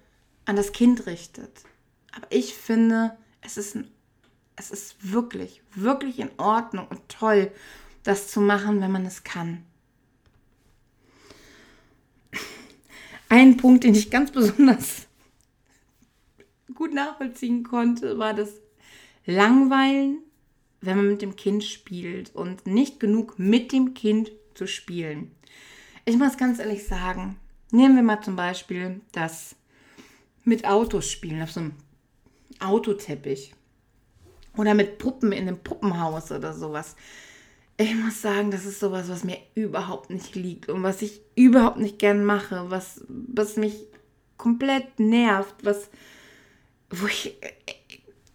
an 0.46 0.56
das 0.58 0.74
Kind 0.74 1.08
richtet. 1.08 1.64
Aber 2.12 2.28
ich 2.30 2.54
finde, 2.54 3.18
es 3.40 3.56
ist, 3.56 3.78
es 4.58 4.72
ist 4.72 5.12
wirklich, 5.12 5.64
wirklich 5.74 6.20
in 6.20 6.30
Ordnung 6.38 6.88
und 6.90 7.08
toll, 7.08 7.52
das 8.04 8.28
zu 8.28 8.42
machen, 8.42 8.82
wenn 8.82 8.92
man 8.92 9.06
es 9.06 9.24
kann. 9.24 9.64
Ein 13.30 13.56
Punkt, 13.56 13.86
den 13.86 13.96
ich 13.96 14.12
ganz 14.12 14.32
besonders 14.32 15.08
gut 16.76 16.94
nachvollziehen 16.94 17.64
konnte, 17.64 18.18
war 18.18 18.34
das 18.34 18.50
Langweilen 19.26 20.18
wenn 20.82 20.98
man 20.98 21.08
mit 21.08 21.22
dem 21.22 21.36
Kind 21.36 21.64
spielt 21.64 22.36
und 22.36 22.66
nicht 22.68 23.00
genug 23.00 23.38
mit 23.38 23.72
dem 23.72 23.94
Kind 23.94 24.32
zu 24.56 24.68
spielen. 24.68 25.32
Ich 26.06 26.18
muss 26.18 26.38
ganz 26.38 26.60
ehrlich 26.60 26.86
sagen, 26.86 27.38
nehmen 27.72 27.96
wir 27.96 28.04
mal 28.04 28.22
zum 28.22 28.36
Beispiel 28.36 29.02
das 29.12 29.56
mit 30.44 30.66
Autos 30.66 31.10
spielen 31.10 31.42
auf 31.42 31.52
so 31.52 31.60
einem 31.60 31.74
Autoteppich 32.60 33.54
oder 34.58 34.74
mit 34.74 34.98
Puppen 34.98 35.32
in 35.32 35.48
einem 35.48 35.60
Puppenhaus 35.60 36.32
oder 36.32 36.54
sowas. 36.54 36.96
Ich 37.78 37.96
muss 37.96 38.22
sagen, 38.22 38.52
das 38.52 38.66
ist 38.66 38.80
sowas, 38.80 39.10
was 39.10 39.24
mir 39.24 39.38
überhaupt 39.56 40.10
nicht 40.10 40.36
liegt 40.36 40.70
und 40.70 40.84
was 40.84 41.02
ich 41.02 41.22
überhaupt 41.36 41.78
nicht 41.78 42.00
gern 42.00 42.24
mache, 42.24 42.70
was, 42.70 43.04
was 43.08 43.56
mich 43.56 43.88
komplett 44.38 45.00
nervt, 45.00 45.56
was, 45.64 45.90
wo 46.90 47.08
ich, 47.08 47.38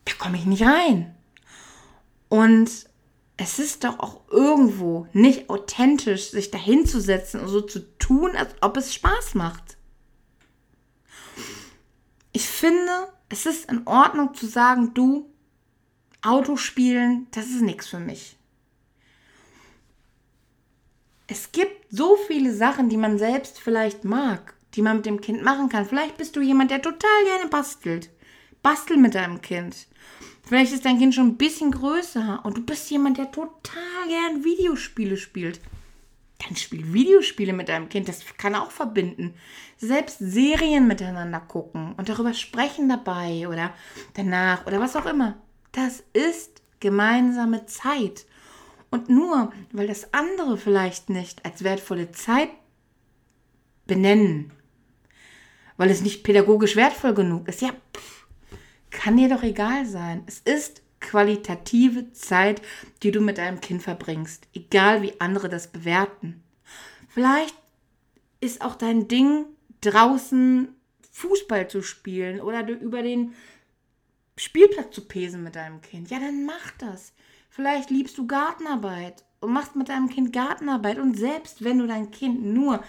da 0.04 0.12
komme 0.18 0.36
ich 0.36 0.46
nicht 0.46 0.62
rein. 0.62 1.15
Und 2.28 2.70
es 3.36 3.58
ist 3.58 3.84
doch 3.84 3.98
auch 3.98 4.22
irgendwo 4.30 5.06
nicht 5.12 5.50
authentisch, 5.50 6.30
sich 6.30 6.50
dahinzusetzen 6.50 7.40
und 7.40 7.48
so 7.48 7.60
zu 7.60 7.80
tun, 7.98 8.34
als 8.34 8.54
ob 8.60 8.76
es 8.76 8.94
Spaß 8.94 9.34
macht. 9.34 9.76
Ich 12.32 12.46
finde, 12.46 13.12
es 13.28 13.46
ist 13.46 13.70
in 13.70 13.86
Ordnung 13.86 14.34
zu 14.34 14.46
sagen, 14.46 14.94
du, 14.94 15.30
Autospielen, 16.22 17.28
das 17.30 17.46
ist 17.46 17.62
nichts 17.62 17.86
für 17.86 18.00
mich. 18.00 18.36
Es 21.28 21.52
gibt 21.52 21.86
so 21.90 22.16
viele 22.26 22.54
Sachen, 22.54 22.88
die 22.88 22.96
man 22.96 23.18
selbst 23.18 23.60
vielleicht 23.60 24.04
mag, 24.04 24.54
die 24.74 24.82
man 24.82 24.96
mit 24.96 25.06
dem 25.06 25.20
Kind 25.20 25.42
machen 25.42 25.68
kann. 25.68 25.86
Vielleicht 25.86 26.16
bist 26.16 26.36
du 26.36 26.40
jemand, 26.40 26.70
der 26.70 26.82
total 26.82 27.24
gerne 27.24 27.48
bastelt. 27.48 28.10
Bastel 28.62 28.96
mit 28.96 29.14
deinem 29.14 29.40
Kind. 29.40 29.86
Vielleicht 30.46 30.72
ist 30.72 30.84
dein 30.84 30.98
Kind 30.98 31.14
schon 31.14 31.28
ein 31.28 31.36
bisschen 31.36 31.72
größer 31.72 32.40
und 32.44 32.56
du 32.56 32.64
bist 32.64 32.88
jemand, 32.90 33.18
der 33.18 33.32
total 33.32 34.08
gern 34.08 34.44
Videospiele 34.44 35.16
spielt. 35.16 35.60
Dann 36.38 36.56
spiel 36.56 36.92
Videospiele 36.92 37.52
mit 37.52 37.68
deinem 37.68 37.88
Kind, 37.88 38.08
das 38.08 38.24
kann 38.36 38.54
auch 38.54 38.70
verbinden. 38.70 39.34
Selbst 39.76 40.18
Serien 40.20 40.86
miteinander 40.86 41.40
gucken 41.40 41.94
und 41.96 42.08
darüber 42.08 42.32
sprechen 42.32 42.88
dabei 42.88 43.48
oder 43.48 43.74
danach 44.14 44.66
oder 44.66 44.78
was 44.78 44.94
auch 44.94 45.06
immer. 45.06 45.36
Das 45.72 46.04
ist 46.12 46.62
gemeinsame 46.78 47.66
Zeit. 47.66 48.26
Und 48.90 49.08
nur 49.08 49.52
weil 49.72 49.88
das 49.88 50.14
andere 50.14 50.58
vielleicht 50.58 51.10
nicht 51.10 51.44
als 51.44 51.64
wertvolle 51.64 52.12
Zeit 52.12 52.50
benennen, 53.86 54.52
weil 55.76 55.90
es 55.90 56.02
nicht 56.02 56.22
pädagogisch 56.22 56.76
wertvoll 56.76 57.14
genug 57.14 57.48
ist, 57.48 57.62
ja, 57.62 57.70
pff, 57.70 58.15
kann 59.06 59.16
dir 59.16 59.28
doch 59.28 59.44
egal 59.44 59.86
sein. 59.86 60.24
Es 60.26 60.40
ist 60.40 60.82
qualitative 60.98 62.10
Zeit, 62.10 62.60
die 63.04 63.12
du 63.12 63.20
mit 63.20 63.38
deinem 63.38 63.60
Kind 63.60 63.80
verbringst, 63.80 64.48
egal 64.52 65.00
wie 65.00 65.20
andere 65.20 65.48
das 65.48 65.68
bewerten. 65.68 66.42
Vielleicht 67.08 67.54
ist 68.40 68.62
auch 68.62 68.74
dein 68.74 69.06
Ding 69.06 69.44
draußen 69.80 70.74
Fußball 71.12 71.68
zu 71.68 71.82
spielen 71.82 72.40
oder 72.40 72.68
über 72.68 73.00
den 73.00 73.34
Spielplatz 74.36 74.92
zu 74.92 75.02
pesen 75.02 75.44
mit 75.44 75.54
deinem 75.54 75.80
Kind. 75.82 76.10
Ja, 76.10 76.18
dann 76.18 76.44
mach 76.44 76.72
das. 76.78 77.12
Vielleicht 77.48 77.90
liebst 77.90 78.18
du 78.18 78.26
Gartenarbeit 78.26 79.22
und 79.38 79.52
machst 79.52 79.76
mit 79.76 79.88
deinem 79.88 80.08
Kind 80.08 80.32
Gartenarbeit. 80.32 80.98
Und 80.98 81.16
selbst 81.16 81.62
wenn 81.62 81.78
du 81.78 81.86
dein 81.86 82.10
Kind 82.10 82.44
nur 82.44 82.82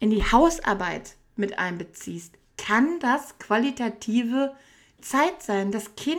in 0.00 0.10
die 0.10 0.22
Hausarbeit 0.22 1.16
mit 1.34 1.58
einbeziehst, 1.58 2.34
kann 2.58 3.00
das 3.00 3.38
qualitative 3.38 4.54
Zeit 5.02 5.42
sein. 5.42 5.72
Das 5.72 5.94
Kind 5.96 6.18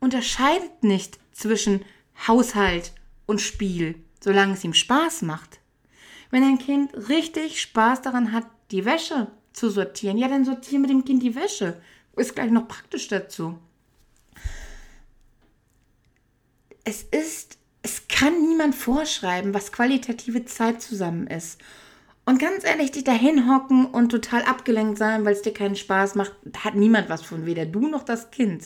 unterscheidet 0.00 0.82
nicht 0.82 1.18
zwischen 1.32 1.84
Haushalt 2.26 2.92
und 3.26 3.40
Spiel, 3.40 3.96
solange 4.20 4.54
es 4.54 4.64
ihm 4.64 4.74
Spaß 4.74 5.22
macht. 5.22 5.60
Wenn 6.30 6.42
ein 6.42 6.58
Kind 6.58 6.92
richtig 7.08 7.60
Spaß 7.60 8.02
daran 8.02 8.32
hat, 8.32 8.46
die 8.70 8.84
Wäsche 8.84 9.28
zu 9.52 9.70
sortieren, 9.70 10.18
ja, 10.18 10.28
dann 10.28 10.44
sortiere 10.44 10.80
mit 10.80 10.90
dem 10.90 11.04
Kind 11.04 11.22
die 11.22 11.34
Wäsche. 11.34 11.80
Ist 12.16 12.34
gleich 12.34 12.50
noch 12.50 12.66
praktisch 12.66 13.08
dazu. 13.08 13.58
Es 16.84 17.02
ist, 17.02 17.58
es 17.82 18.08
kann 18.08 18.40
niemand 18.48 18.74
vorschreiben, 18.74 19.52
was 19.52 19.72
qualitative 19.72 20.44
Zeit 20.46 20.80
zusammen 20.80 21.26
ist. 21.26 21.60
Und 22.28 22.40
ganz 22.40 22.64
ehrlich, 22.64 22.90
dich 22.90 23.04
dahin 23.04 23.48
hocken 23.48 23.86
und 23.86 24.10
total 24.10 24.42
abgelenkt 24.42 24.98
sein, 24.98 25.24
weil 25.24 25.32
es 25.32 25.42
dir 25.42 25.52
keinen 25.52 25.76
Spaß 25.76 26.16
macht, 26.16 26.34
hat 26.58 26.74
niemand 26.74 27.08
was 27.08 27.22
von, 27.22 27.46
weder 27.46 27.64
du 27.64 27.86
noch 27.86 28.02
das 28.02 28.32
Kind. 28.32 28.64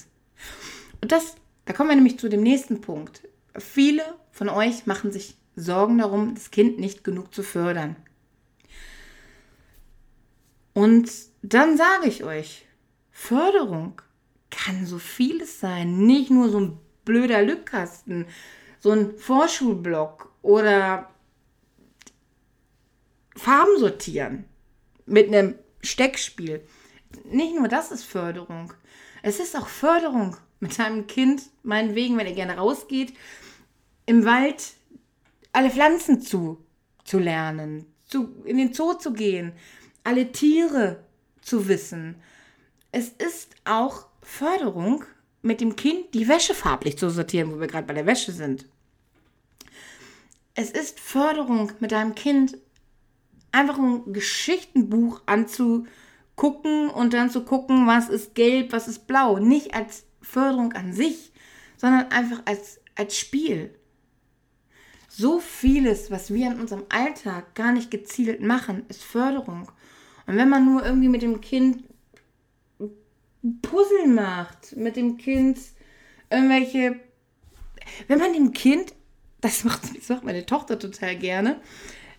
Und 1.03 1.13
das, 1.13 1.37
da 1.67 1.75
kommen 1.75 1.91
wir 1.91 1.97
nämlich 1.97 2.19
zu 2.19 2.31
dem 2.31 2.43
nächsten 2.43 2.81
Punkt. 2.81 3.29
Viele 3.59 4.03
von 4.33 4.49
euch 4.49 4.87
machen 4.87 5.13
sich 5.13 5.37
Sorgen 5.57 5.99
darum, 5.99 6.35
das 6.35 6.51
Kind 6.51 6.79
nicht 6.79 7.05
genug 7.05 7.35
zu 7.35 7.43
fördern. 7.43 7.97
Und 10.73 11.11
dann 11.43 11.77
sage 11.77 12.07
ich 12.07 12.25
euch, 12.25 12.67
Förderung 13.11 14.01
kann 14.51 14.87
so 14.87 14.99
vieles 14.99 15.61
sein, 15.61 15.99
nicht 16.07 16.31
nur 16.31 16.49
so 16.49 16.61
ein 16.61 16.79
blöder 17.05 17.43
Lückkasten, 17.43 18.27
so 18.79 18.91
ein 18.93 19.19
Vorschulblock 19.19 20.33
oder 20.41 21.11
Farben 23.43 23.79
sortieren 23.79 24.45
mit 25.07 25.29
einem 25.29 25.55
Steckspiel. 25.81 26.63
Nicht 27.25 27.55
nur 27.55 27.69
das 27.69 27.91
ist 27.91 28.05
Förderung. 28.05 28.75
Es 29.23 29.41
ist 29.41 29.57
auch 29.57 29.67
Förderung 29.67 30.37
mit 30.61 30.75
seinem 30.75 31.07
Kind, 31.07 31.45
meinetwegen, 31.63 32.19
wenn 32.19 32.27
er 32.27 32.35
gerne 32.35 32.59
rausgeht, 32.59 33.15
im 34.05 34.27
Wald 34.27 34.75
alle 35.53 35.71
Pflanzen 35.71 36.21
zu, 36.21 36.63
zu 37.05 37.19
lernen, 37.19 37.87
zu, 38.05 38.29
in 38.45 38.59
den 38.59 38.75
Zoo 38.75 38.93
zu 38.93 39.15
gehen, 39.15 39.53
alle 40.05 40.33
Tiere 40.33 41.03
zu 41.41 41.67
wissen. 41.67 42.17
Es 42.93 43.09
ist 43.09 43.55
auch 43.65 44.07
Förderung, 44.21 45.05
mit 45.41 45.63
dem 45.63 45.77
Kind 45.77 46.13
die 46.13 46.29
Wäsche 46.29 46.55
farblich 46.55 46.99
zu 46.99 47.09
sortieren, 47.09 47.53
wo 47.55 47.61
wir 47.61 47.69
gerade 47.69 47.87
bei 47.87 47.95
der 47.95 48.05
Wäsche 48.05 48.33
sind. 48.33 48.67
Es 50.55 50.71
ist 50.71 51.01
Förderung, 51.01 51.73
mit 51.81 51.93
deinem 51.93 52.15
Kind 52.15 52.59
einfach 53.53 53.79
ein 53.79 54.13
Geschichtenbuch 54.13 55.23
anzugucken 55.27 56.91
und 56.91 57.13
dann 57.13 57.31
zu 57.31 57.45
gucken, 57.45 57.87
was 57.87 58.09
ist 58.09 58.35
gelb, 58.35 58.73
was 58.73 58.89
ist 58.89 59.07
blau. 59.07 59.39
Nicht 59.39 59.75
als 59.75 60.05
Förderung 60.23 60.73
an 60.73 60.93
sich, 60.93 61.33
sondern 61.77 62.11
einfach 62.13 62.43
als, 62.45 62.81
als 62.97 63.17
Spiel. 63.17 63.75
So 65.09 65.41
vieles, 65.41 66.11
was 66.11 66.33
wir 66.33 66.53
in 66.53 66.61
unserem 66.61 66.85
Alltag 66.89 67.55
gar 67.55 67.73
nicht 67.73 67.91
gezielt 67.91 68.41
machen, 68.41 68.85
ist 68.89 69.03
Förderung. 69.03 69.71
Und 70.27 70.37
wenn 70.37 70.49
man 70.49 70.65
nur 70.65 70.85
irgendwie 70.85 71.09
mit 71.09 71.23
dem 71.23 71.41
Kind 71.41 71.85
Puzzle 73.63 74.07
macht, 74.07 74.77
mit 74.77 74.97
dem 74.97 75.17
Kind 75.17 75.59
irgendwelche. 76.31 77.01
Wenn 78.07 78.19
man 78.19 78.33
dem 78.33 78.53
Kind, 78.53 78.95
das 79.41 79.65
macht, 79.65 79.97
das 79.97 80.09
macht 80.09 80.25
meine 80.25 80.45
Tochter 80.45 80.79
total 80.79 81.17
gerne, 81.17 81.61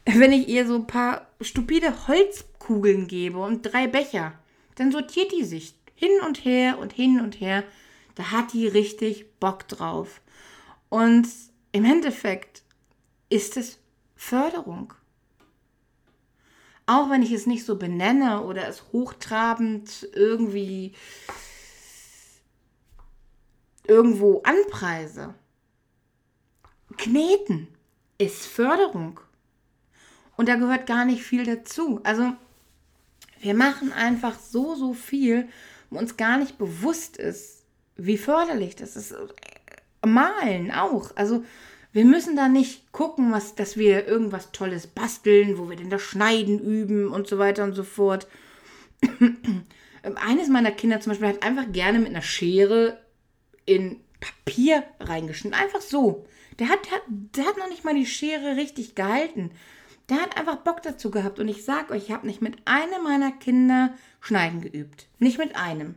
wenn 0.06 0.32
ich 0.32 0.48
ihr 0.48 0.68
so 0.68 0.76
ein 0.76 0.88
paar 0.88 1.28
stupide 1.42 2.08
Holzkugeln 2.08 3.08
gebe 3.08 3.40
und 3.40 3.62
drei 3.62 3.88
Becher, 3.88 4.34
dann 4.76 4.92
sortiert 4.92 5.32
die 5.32 5.44
sich 5.44 5.76
hin 5.96 6.12
und 6.26 6.44
her 6.46 6.80
und 6.80 6.94
hin 6.94 7.20
und 7.22 7.40
her. 7.40 7.64
Da 8.16 8.32
hat 8.32 8.54
die 8.54 8.68
richtig 8.68 9.40
Bock 9.40 9.68
drauf. 9.68 10.22
Und 10.90 11.28
im 11.72 11.86
Endeffekt 11.86 12.64
ist 13.30 13.58
es 13.58 13.80
Förderung. 14.16 14.94
Auch 16.86 17.10
wenn 17.10 17.22
ich 17.22 17.32
es 17.32 17.46
nicht 17.46 17.64
so 17.64 17.78
benenne 17.78 18.44
oder 18.44 18.68
es 18.68 18.92
hochtrabend 18.92 20.10
irgendwie 20.14 20.94
irgendwo 23.88 24.42
anpreise. 24.44 25.36
Kneten 26.98 27.68
ist 28.18 28.46
Förderung. 28.46 29.20
Und 30.42 30.50
da 30.50 30.56
gehört 30.56 30.88
gar 30.88 31.06
nicht 31.06 31.22
viel 31.22 31.46
dazu. 31.46 32.00
Also 32.02 32.34
wir 33.42 33.54
machen 33.54 33.94
einfach 33.94 34.40
so, 34.40 34.74
so 34.74 34.96
viel, 34.96 35.48
wo 35.92 36.00
uns 36.00 36.18
gar 36.18 36.40
nicht 36.40 36.58
bewusst 36.58 37.16
ist, 37.18 37.64
wie 37.96 38.18
förderlich 38.18 38.76
das 38.76 38.96
ist. 38.96 39.14
Malen 40.04 40.72
auch. 40.72 41.16
Also 41.16 41.44
wir 41.94 42.06
müssen 42.06 42.36
da 42.36 42.48
nicht 42.48 42.92
gucken, 42.92 43.32
was, 43.32 43.54
dass 43.54 43.78
wir 43.78 44.08
irgendwas 44.08 44.52
Tolles 44.52 44.88
basteln, 44.88 45.60
wo 45.60 45.70
wir 45.70 45.76
denn 45.76 45.92
das 45.92 46.02
Schneiden 46.02 46.58
üben 46.58 47.10
und 47.10 47.28
so 47.28 47.38
weiter 47.38 47.64
und 47.64 47.74
so 47.74 47.84
fort. 47.84 48.26
Eines 50.02 50.48
meiner 50.48 50.72
Kinder 50.72 51.00
zum 51.02 51.12
Beispiel 51.12 51.28
hat 51.28 51.44
einfach 51.44 51.72
gerne 51.72 52.00
mit 52.00 52.10
einer 52.10 52.24
Schere 52.24 53.00
in 53.68 54.00
Papier 54.20 54.86
reingeschnitten. 55.02 55.60
Einfach 55.60 55.82
so. 55.82 56.26
Der 56.58 56.70
hat, 56.70 56.80
der, 56.90 57.00
der 57.08 57.46
hat 57.46 57.60
noch 57.60 57.70
nicht 57.70 57.84
mal 57.84 57.94
die 57.94 58.08
Schere 58.08 58.56
richtig 58.56 58.96
gehalten. 58.96 59.52
Der 60.10 60.22
hat 60.22 60.38
einfach 60.38 60.58
Bock 60.58 60.82
dazu 60.82 61.12
gehabt. 61.12 61.40
Und 61.40 61.48
ich 61.48 61.64
sag 61.64 61.92
euch, 61.92 62.06
ich 62.06 62.12
habe 62.12 62.28
nicht 62.28 62.42
mit 62.42 62.58
einem 62.66 63.04
meiner 63.04 63.32
Kinder 63.32 63.94
Schneiden 64.20 64.62
geübt. 64.62 65.08
Nicht 65.20 65.38
mit 65.38 65.56
einem. 65.56 65.96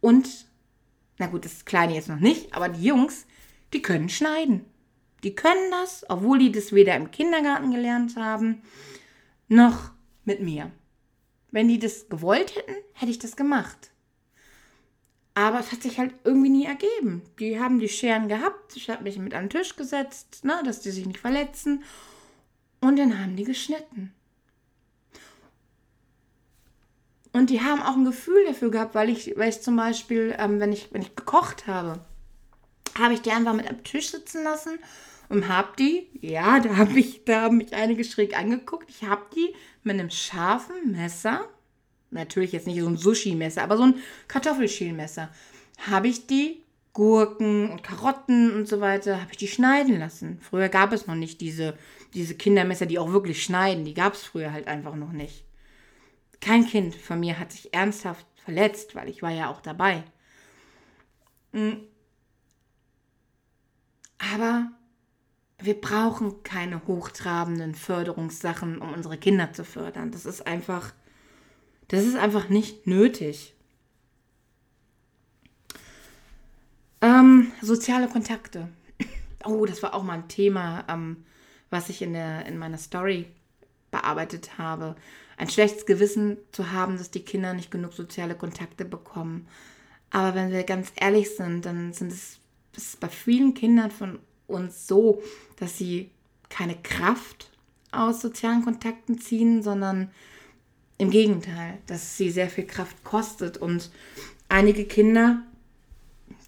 Und, 0.00 0.46
na 1.18 1.26
gut, 1.26 1.44
das 1.44 1.64
Kleine 1.64 1.94
jetzt 1.94 2.08
noch 2.08 2.18
nicht, 2.18 2.54
aber 2.54 2.68
die 2.68 2.84
Jungs, 2.84 3.26
die 3.72 3.82
können 3.82 4.08
schneiden. 4.08 4.64
Die 5.22 5.34
können 5.34 5.70
das, 5.70 6.04
obwohl 6.08 6.38
die 6.38 6.50
das 6.50 6.72
weder 6.72 6.96
im 6.96 7.10
Kindergarten 7.10 7.70
gelernt 7.70 8.16
haben, 8.16 8.62
noch 9.48 9.92
mit 10.24 10.40
mir. 10.40 10.72
Wenn 11.52 11.68
die 11.68 11.78
das 11.78 12.08
gewollt 12.08 12.56
hätten, 12.56 12.74
hätte 12.94 13.10
ich 13.10 13.18
das 13.18 13.36
gemacht. 13.36 13.92
Aber 15.34 15.60
es 15.60 15.72
hat 15.72 15.82
sich 15.82 15.98
halt 15.98 16.14
irgendwie 16.24 16.50
nie 16.50 16.66
ergeben. 16.66 17.22
Die 17.38 17.58
haben 17.58 17.78
die 17.78 17.88
Scheren 17.88 18.28
gehabt. 18.28 18.76
Ich 18.76 18.90
habe 18.90 19.02
mich 19.02 19.18
mit 19.18 19.34
an 19.34 19.44
den 19.44 19.50
Tisch 19.50 19.76
gesetzt, 19.76 20.44
ne, 20.44 20.60
dass 20.64 20.80
die 20.80 20.90
sich 20.90 21.06
nicht 21.06 21.20
verletzen. 21.20 21.84
Und 22.82 22.98
dann 22.98 23.18
haben 23.18 23.36
die 23.36 23.44
geschnitten. 23.44 24.12
Und 27.32 27.48
die 27.48 27.62
haben 27.62 27.80
auch 27.80 27.94
ein 27.94 28.04
Gefühl 28.04 28.44
dafür 28.44 28.70
gehabt, 28.70 28.94
weil 28.94 29.08
ich, 29.08 29.34
weil 29.36 29.48
ich 29.48 29.62
zum 29.62 29.76
Beispiel, 29.76 30.34
ähm, 30.36 30.60
wenn, 30.60 30.72
ich, 30.72 30.92
wenn 30.92 31.00
ich 31.00 31.16
gekocht 31.16 31.66
habe, 31.66 32.04
habe 32.98 33.14
ich 33.14 33.22
die 33.22 33.30
einfach 33.30 33.54
mit 33.54 33.70
am 33.70 33.82
Tisch 33.84 34.10
sitzen 34.10 34.42
lassen 34.42 34.78
und 35.28 35.48
habe 35.48 35.68
die, 35.78 36.08
ja, 36.20 36.58
da 36.60 36.76
habe 36.76 36.98
ich, 36.98 37.24
da 37.24 37.42
haben 37.42 37.58
mich 37.58 37.72
einige 37.72 38.04
schräg 38.04 38.36
angeguckt. 38.36 38.90
Ich 38.90 39.04
habe 39.04 39.22
die 39.34 39.54
mit 39.84 39.94
einem 39.94 40.10
scharfen 40.10 40.90
Messer, 40.90 41.48
natürlich 42.10 42.50
jetzt 42.50 42.66
nicht 42.66 42.80
so 42.80 42.88
ein 42.88 42.98
Sushi-Messer, 42.98 43.62
aber 43.62 43.76
so 43.76 43.84
ein 43.84 43.94
Kartoffelschälmesser, 44.26 45.30
habe 45.86 46.08
ich 46.08 46.26
die 46.26 46.62
Gurken 46.92 47.70
und 47.70 47.82
Karotten 47.82 48.52
und 48.52 48.68
so 48.68 48.80
weiter, 48.80 49.20
habe 49.20 49.30
ich 49.30 49.38
die 49.38 49.48
schneiden 49.48 49.98
lassen. 49.98 50.38
Früher 50.42 50.68
gab 50.68 50.92
es 50.92 51.06
noch 51.06 51.14
nicht 51.14 51.40
diese, 51.40 51.78
diese 52.14 52.34
Kindermesser, 52.34 52.86
die 52.86 52.98
auch 52.98 53.12
wirklich 53.12 53.42
schneiden. 53.42 53.84
Die 53.84 53.94
gab 53.94 54.14
es 54.14 54.22
früher 54.22 54.52
halt 54.52 54.68
einfach 54.68 54.94
noch 54.94 55.12
nicht. 55.12 55.44
Kein 56.40 56.66
Kind 56.66 56.94
von 56.94 57.20
mir 57.20 57.38
hat 57.38 57.52
sich 57.52 57.72
ernsthaft 57.72 58.26
verletzt, 58.44 58.94
weil 58.94 59.08
ich 59.08 59.22
war 59.22 59.30
ja 59.30 59.50
auch 59.50 59.60
dabei. 59.60 60.02
Mm. 61.52 61.74
Aber 64.18 64.70
wir 65.58 65.80
brauchen 65.80 66.42
keine 66.42 66.86
hochtrabenden 66.86 67.74
Förderungssachen, 67.74 68.78
um 68.78 68.92
unsere 68.92 69.16
Kinder 69.16 69.52
zu 69.52 69.64
fördern. 69.64 70.10
Das 70.10 70.26
ist 70.26 70.46
einfach, 70.46 70.92
das 71.88 72.04
ist 72.04 72.16
einfach 72.16 72.48
nicht 72.48 72.86
nötig. 72.86 73.54
Ähm, 77.00 77.52
soziale 77.60 78.08
Kontakte. 78.08 78.68
Oh, 79.44 79.66
das 79.66 79.82
war 79.82 79.94
auch 79.94 80.04
mal 80.04 80.14
ein 80.14 80.28
Thema, 80.28 80.84
ähm, 80.88 81.24
was 81.72 81.88
ich 81.88 82.02
in, 82.02 82.12
der, 82.12 82.46
in 82.46 82.58
meiner 82.58 82.78
Story 82.78 83.26
bearbeitet 83.90 84.58
habe. 84.58 84.94
Ein 85.36 85.50
schlechtes 85.50 85.86
Gewissen 85.86 86.36
zu 86.52 86.70
haben, 86.70 86.98
dass 86.98 87.10
die 87.10 87.24
Kinder 87.24 87.54
nicht 87.54 87.70
genug 87.70 87.92
soziale 87.94 88.34
Kontakte 88.34 88.84
bekommen. 88.84 89.48
Aber 90.10 90.34
wenn 90.34 90.52
wir 90.52 90.62
ganz 90.64 90.92
ehrlich 90.96 91.34
sind, 91.34 91.64
dann 91.64 91.92
sind 91.92 92.12
es, 92.12 92.38
es 92.76 92.96
bei 92.96 93.08
vielen 93.08 93.54
Kindern 93.54 93.90
von 93.90 94.18
uns 94.46 94.86
so, 94.86 95.22
dass 95.56 95.78
sie 95.78 96.10
keine 96.48 96.76
Kraft 96.76 97.50
aus 97.90 98.20
sozialen 98.20 98.62
Kontakten 98.62 99.18
ziehen, 99.18 99.62
sondern 99.62 100.10
im 100.98 101.10
Gegenteil, 101.10 101.78
dass 101.86 102.16
sie 102.16 102.30
sehr 102.30 102.48
viel 102.48 102.66
Kraft 102.66 103.02
kostet. 103.04 103.56
Und 103.56 103.90
einige 104.48 104.84
Kinder, 104.84 105.42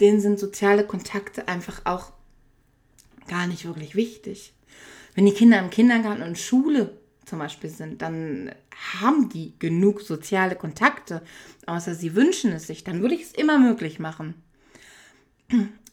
denen 0.00 0.20
sind 0.20 0.38
soziale 0.38 0.87
Kontakte 0.87 1.48
einfach 1.48 1.82
auch 1.84 2.12
gar 3.26 3.46
nicht 3.46 3.64
wirklich 3.64 3.94
wichtig. 3.94 4.52
Wenn 5.14 5.27
die 5.27 5.35
Kinder 5.35 5.59
im 5.59 5.70
Kindergarten 5.70 6.22
und 6.22 6.38
Schule 6.38 6.98
zum 7.24 7.38
Beispiel 7.38 7.70
sind, 7.70 8.03
dann 8.03 8.53
haben 9.00 9.29
die 9.29 9.55
genug 9.59 10.00
soziale 10.00 10.57
Kontakte, 10.57 11.22
außer 11.66 11.94
sie 11.94 12.14
wünschen 12.14 12.53
es 12.53 12.66
sich, 12.66 12.85
dann 12.85 13.00
würde 13.00 13.14
ich 13.14 13.22
es 13.22 13.33
immer 13.33 13.59
möglich 13.59 13.98
machen. 13.98 14.35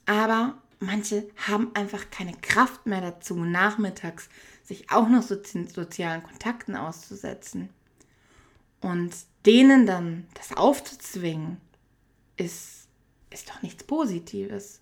Aber 0.06 0.62
manche 0.80 1.30
haben 1.48 1.72
einfach 1.76 2.10
keine 2.10 2.34
Kraft 2.42 2.86
mehr 2.86 3.02
dazu, 3.02 3.36
nachmittags 3.36 4.30
sich 4.64 4.92
auch 4.92 5.08
noch 5.08 5.22
so 5.22 5.36
sozialen 5.74 6.24
Kontakten 6.24 6.76
auszusetzen. 6.76 7.70
Und 8.82 9.14
denen 9.46 9.86
dann 9.86 10.28
das 10.34 10.58
aufzuzwingen, 10.58 11.58
ist, 12.38 12.88
ist 13.30 13.50
doch 13.50 13.62
nichts 13.62 13.84
Positives. 13.84 14.82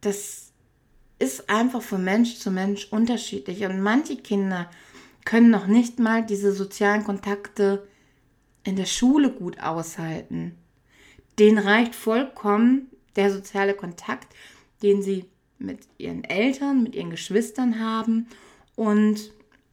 Das 0.00 0.52
ist 1.18 1.48
einfach 1.48 1.82
von 1.82 2.04
Mensch 2.04 2.36
zu 2.36 2.50
Mensch 2.50 2.88
unterschiedlich. 2.90 3.64
Und 3.64 3.80
manche 3.80 4.16
Kinder 4.16 4.70
können 5.24 5.50
noch 5.50 5.66
nicht 5.66 5.98
mal 5.98 6.24
diese 6.24 6.52
sozialen 6.52 7.04
Kontakte 7.04 7.86
in 8.64 8.76
der 8.76 8.86
Schule 8.86 9.30
gut 9.30 9.60
aushalten. 9.60 10.56
Den 11.38 11.58
reicht 11.58 11.94
vollkommen 11.94 12.88
der 13.16 13.32
soziale 13.32 13.74
Kontakt, 13.74 14.34
den 14.82 15.02
sie 15.02 15.24
mit 15.58 15.80
ihren 15.98 16.24
Eltern, 16.24 16.82
mit 16.82 16.94
ihren 16.94 17.10
Geschwistern 17.10 17.80
haben. 17.80 18.28
Und 18.74 19.32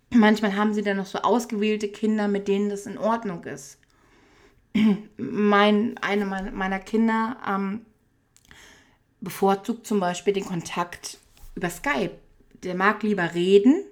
manchmal 0.10 0.56
haben 0.56 0.74
sie 0.74 0.82
dann 0.82 0.98
noch 0.98 1.06
so 1.06 1.20
ausgewählte 1.20 1.90
Kinder, 1.90 2.28
mit 2.28 2.48
denen 2.48 2.70
das 2.70 2.86
in 2.86 2.98
Ordnung 2.98 3.44
ist. 3.44 3.80
Mein, 5.18 5.98
eine 6.00 6.26
meiner 6.26 6.80
Kinder 6.80 7.38
ähm, 7.48 7.86
bevorzugt 9.22 9.86
zum 9.86 10.00
Beispiel 10.00 10.34
den 10.34 10.46
Kontakt 10.46 11.20
über 11.56 11.70
Skype. 11.70 12.18
Der 12.64 12.76
mag 12.76 13.04
lieber 13.04 13.34
reden, 13.34 13.84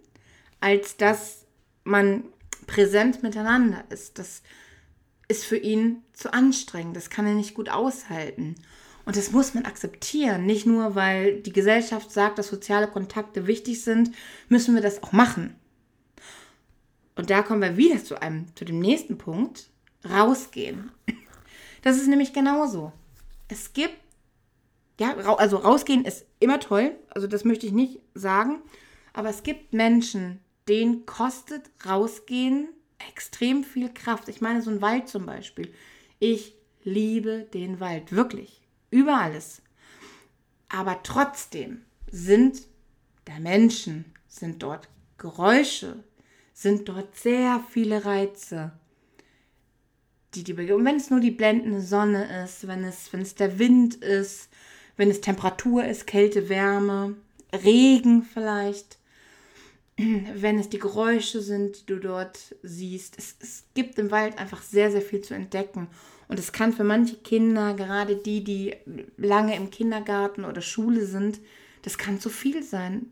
als 0.59 0.97
dass 0.97 1.45
man 1.83 2.23
präsent 2.67 3.23
miteinander 3.23 3.83
ist. 3.89 4.19
Das 4.19 4.43
ist 5.27 5.45
für 5.45 5.57
ihn 5.57 6.03
zu 6.13 6.33
anstrengend. 6.33 6.95
Das 6.95 7.09
kann 7.09 7.25
er 7.25 7.33
nicht 7.33 7.53
gut 7.53 7.69
aushalten. 7.69 8.55
Und 9.05 9.17
das 9.17 9.31
muss 9.31 9.53
man 9.53 9.65
akzeptieren. 9.65 10.45
Nicht 10.45 10.65
nur, 10.65 10.95
weil 10.95 11.41
die 11.41 11.53
Gesellschaft 11.53 12.11
sagt, 12.11 12.37
dass 12.37 12.47
soziale 12.47 12.87
Kontakte 12.87 13.47
wichtig 13.47 13.83
sind, 13.83 14.11
müssen 14.47 14.75
wir 14.75 14.81
das 14.81 15.03
auch 15.03 15.11
machen. 15.11 15.55
Und 17.15 17.29
da 17.29 17.41
kommen 17.41 17.61
wir 17.61 17.77
wieder 17.77 18.03
zu 18.03 18.21
einem, 18.21 18.45
zu 18.55 18.65
dem 18.65 18.79
nächsten 18.79 19.17
Punkt. 19.17 19.69
Rausgehen. 20.07 20.91
Das 21.83 21.97
ist 21.97 22.07
nämlich 22.07 22.31
genauso. 22.31 22.91
Es 23.47 23.73
gibt, 23.73 23.95
ja, 25.01 25.15
also 25.15 25.57
rausgehen 25.57 26.05
ist 26.05 26.27
immer 26.39 26.59
toll. 26.59 26.95
Also 27.09 27.25
das 27.25 27.43
möchte 27.43 27.65
ich 27.65 27.71
nicht 27.71 28.01
sagen. 28.13 28.61
Aber 29.13 29.29
es 29.29 29.41
gibt 29.41 29.73
Menschen, 29.73 30.39
denen 30.69 31.07
kostet 31.07 31.71
rausgehen 31.85 32.69
extrem 33.09 33.63
viel 33.63 33.89
Kraft. 33.91 34.29
Ich 34.29 34.41
meine, 34.41 34.61
so 34.61 34.69
ein 34.69 34.81
Wald 34.81 35.09
zum 35.09 35.25
Beispiel. 35.25 35.73
Ich 36.19 36.53
liebe 36.83 37.47
den 37.51 37.79
Wald, 37.79 38.11
wirklich 38.11 38.61
über 38.91 39.17
alles. 39.17 39.63
Aber 40.69 41.01
trotzdem 41.01 41.81
sind 42.11 42.61
da 43.25 43.39
Menschen, 43.39 44.05
sind 44.27 44.61
dort 44.61 44.87
Geräusche, 45.17 46.03
sind 46.53 46.87
dort 46.87 47.15
sehr 47.15 47.63
viele 47.71 48.05
Reize, 48.05 48.71
die 50.35 50.43
die 50.43 50.53
Und 50.53 50.85
wenn 50.85 50.97
es 50.97 51.09
nur 51.09 51.19
die 51.19 51.31
blendende 51.31 51.81
Sonne 51.81 52.43
ist, 52.43 52.67
wenn 52.67 52.83
es, 52.83 53.11
wenn 53.11 53.21
es 53.21 53.33
der 53.33 53.57
Wind 53.57 53.95
ist, 53.95 54.50
wenn 55.01 55.09
es 55.09 55.19
Temperatur 55.19 55.83
ist, 55.83 56.05
Kälte, 56.05 56.47
Wärme, 56.47 57.15
Regen 57.51 58.21
vielleicht, 58.21 58.99
wenn 59.97 60.59
es 60.59 60.69
die 60.69 60.77
Geräusche 60.77 61.41
sind, 61.41 61.81
die 61.81 61.85
du 61.87 61.99
dort 61.99 62.55
siehst. 62.61 63.17
Es, 63.17 63.35
es 63.39 63.63
gibt 63.73 63.97
im 63.97 64.11
Wald 64.11 64.37
einfach 64.37 64.61
sehr, 64.61 64.91
sehr 64.91 65.01
viel 65.01 65.21
zu 65.21 65.33
entdecken. 65.33 65.87
Und 66.27 66.37
es 66.37 66.51
kann 66.51 66.71
für 66.71 66.83
manche 66.83 67.15
Kinder, 67.15 67.73
gerade 67.73 68.15
die, 68.15 68.43
die 68.43 68.75
lange 69.17 69.55
im 69.55 69.71
Kindergarten 69.71 70.45
oder 70.45 70.61
Schule 70.61 71.07
sind, 71.07 71.39
das 71.81 71.97
kann 71.97 72.19
zu 72.19 72.29
viel 72.29 72.61
sein. 72.61 73.07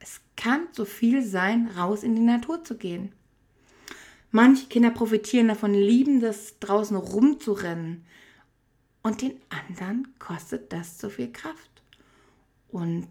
Es 0.00 0.20
kann 0.36 0.66
zu 0.72 0.84
viel 0.84 1.22
sein, 1.22 1.70
raus 1.78 2.02
in 2.02 2.16
die 2.16 2.22
Natur 2.22 2.64
zu 2.64 2.76
gehen. 2.76 3.12
Manche 4.32 4.66
Kinder 4.66 4.90
profitieren 4.90 5.46
davon, 5.46 5.72
lieben 5.72 6.18
das 6.20 6.58
draußen 6.58 6.96
rumzurennen. 6.96 8.04
Und 9.02 9.22
den 9.22 9.40
anderen 9.48 10.14
kostet 10.18 10.72
das 10.72 10.98
zu 10.98 11.10
viel 11.10 11.32
Kraft. 11.32 11.82
Und 12.68 13.08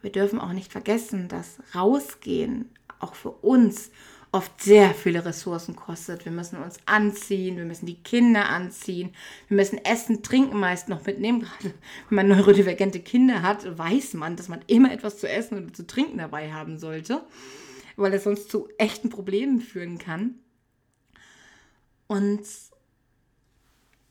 wir 0.00 0.12
dürfen 0.12 0.40
auch 0.40 0.52
nicht 0.52 0.70
vergessen, 0.70 1.28
dass 1.28 1.58
rausgehen 1.74 2.70
auch 3.00 3.14
für 3.14 3.30
uns 3.30 3.90
oft 4.30 4.62
sehr 4.62 4.94
viele 4.94 5.24
Ressourcen 5.24 5.74
kostet. 5.74 6.24
Wir 6.24 6.32
müssen 6.32 6.62
uns 6.62 6.76
anziehen, 6.86 7.56
wir 7.56 7.64
müssen 7.64 7.86
die 7.86 8.02
Kinder 8.02 8.48
anziehen, 8.48 9.14
wir 9.48 9.56
müssen 9.56 9.82
Essen, 9.84 10.22
Trinken 10.22 10.58
meist 10.58 10.88
noch 10.88 11.06
mitnehmen. 11.06 11.40
Gerade 11.60 11.74
wenn 12.08 12.16
man 12.16 12.28
neurodivergente 12.28 13.00
Kinder 13.00 13.42
hat, 13.42 13.78
weiß 13.78 14.14
man, 14.14 14.36
dass 14.36 14.48
man 14.48 14.60
immer 14.66 14.92
etwas 14.92 15.18
zu 15.18 15.28
essen 15.28 15.62
oder 15.62 15.72
zu 15.72 15.86
trinken 15.86 16.18
dabei 16.18 16.52
haben 16.52 16.78
sollte, 16.78 17.22
weil 17.96 18.10
das 18.10 18.24
sonst 18.24 18.50
zu 18.50 18.68
echten 18.76 19.08
Problemen 19.08 19.60
führen 19.60 19.98
kann. 19.98 20.34
Und 22.06 22.42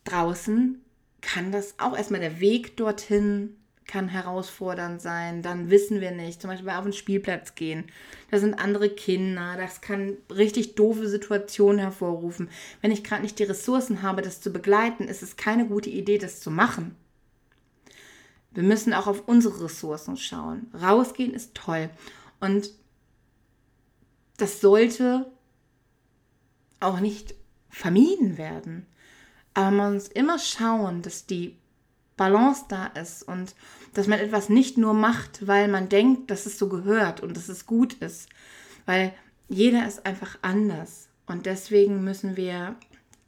draußen 0.04 0.84
kann 1.20 1.52
das 1.52 1.78
auch 1.78 1.96
erstmal 1.96 2.20
der 2.20 2.40
Weg 2.40 2.76
dorthin 2.76 3.56
kann 3.88 4.06
herausfordernd 4.06 5.00
sein. 5.00 5.42
Dann 5.42 5.70
wissen 5.70 6.00
wir 6.00 6.12
nicht. 6.12 6.40
Zum 6.40 6.50
Beispiel 6.50 6.70
auf 6.70 6.84
den 6.84 6.92
Spielplatz 6.92 7.56
gehen. 7.56 7.84
Da 8.30 8.38
sind 8.38 8.54
andere 8.54 8.90
Kinder. 8.90 9.56
Das 9.56 9.80
kann 9.80 10.18
richtig 10.30 10.76
doofe 10.76 11.08
Situationen 11.08 11.80
hervorrufen. 11.80 12.50
Wenn 12.80 12.92
ich 12.92 13.02
gerade 13.02 13.22
nicht 13.22 13.38
die 13.40 13.44
Ressourcen 13.44 14.02
habe, 14.02 14.22
das 14.22 14.40
zu 14.40 14.52
begleiten, 14.52 15.08
ist 15.08 15.22
es 15.22 15.36
keine 15.36 15.66
gute 15.66 15.90
Idee, 15.90 16.18
das 16.18 16.38
zu 16.38 16.50
machen. 16.50 16.94
Wir 18.52 18.62
müssen 18.62 18.92
auch 18.92 19.06
auf 19.06 19.26
unsere 19.26 19.64
Ressourcen 19.64 20.16
schauen. 20.16 20.70
Rausgehen 20.74 21.34
ist 21.34 21.54
toll. 21.54 21.90
Und 22.40 22.70
das 24.36 24.60
sollte 24.60 25.30
auch 26.78 27.00
nicht 27.00 27.34
vermieden 27.70 28.38
werden. 28.38 28.86
Aber 29.58 29.72
man 29.72 29.94
muss 29.94 30.06
immer 30.06 30.38
schauen, 30.38 31.02
dass 31.02 31.26
die 31.26 31.56
Balance 32.16 32.66
da 32.68 32.86
ist 32.86 33.24
und 33.24 33.56
dass 33.92 34.06
man 34.06 34.20
etwas 34.20 34.48
nicht 34.48 34.78
nur 34.78 34.94
macht, 34.94 35.48
weil 35.48 35.66
man 35.66 35.88
denkt, 35.88 36.30
dass 36.30 36.46
es 36.46 36.60
so 36.60 36.68
gehört 36.68 37.20
und 37.24 37.36
dass 37.36 37.48
es 37.48 37.66
gut 37.66 37.94
ist, 37.94 38.28
weil 38.86 39.12
jeder 39.48 39.84
ist 39.84 40.06
einfach 40.06 40.38
anders. 40.42 41.08
Und 41.26 41.44
deswegen 41.46 42.04
müssen 42.04 42.36
wir 42.36 42.76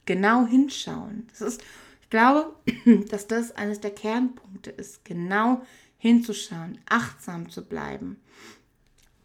genau 0.07 0.47
hinschauen. 0.47 1.27
Das 1.31 1.41
ist, 1.41 1.65
ich 2.01 2.11
glaube, 2.11 2.55
dass 3.11 3.27
das 3.27 3.51
eines 3.57 3.81
der 3.81 3.91
Kernpunkte 3.91 4.71
ist, 4.71 5.05
genau 5.05 5.63
hinzuschauen, 5.99 6.79
achtsam 6.89 7.51
zu 7.51 7.65
bleiben, 7.65 8.21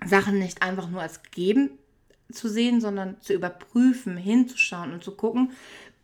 Sachen 0.04 0.40
nicht 0.40 0.64
einfach 0.64 0.90
nur 0.90 1.04
als 1.04 1.22
gegeben 1.22 1.78
zu 2.32 2.50
sehen, 2.50 2.82
sondern 2.82 3.22
zu 3.22 3.34
überprüfen, 3.34 4.18
hinzuschauen 4.18 4.92
und 4.92 5.04
zu 5.04 5.16
gucken, 5.16 5.52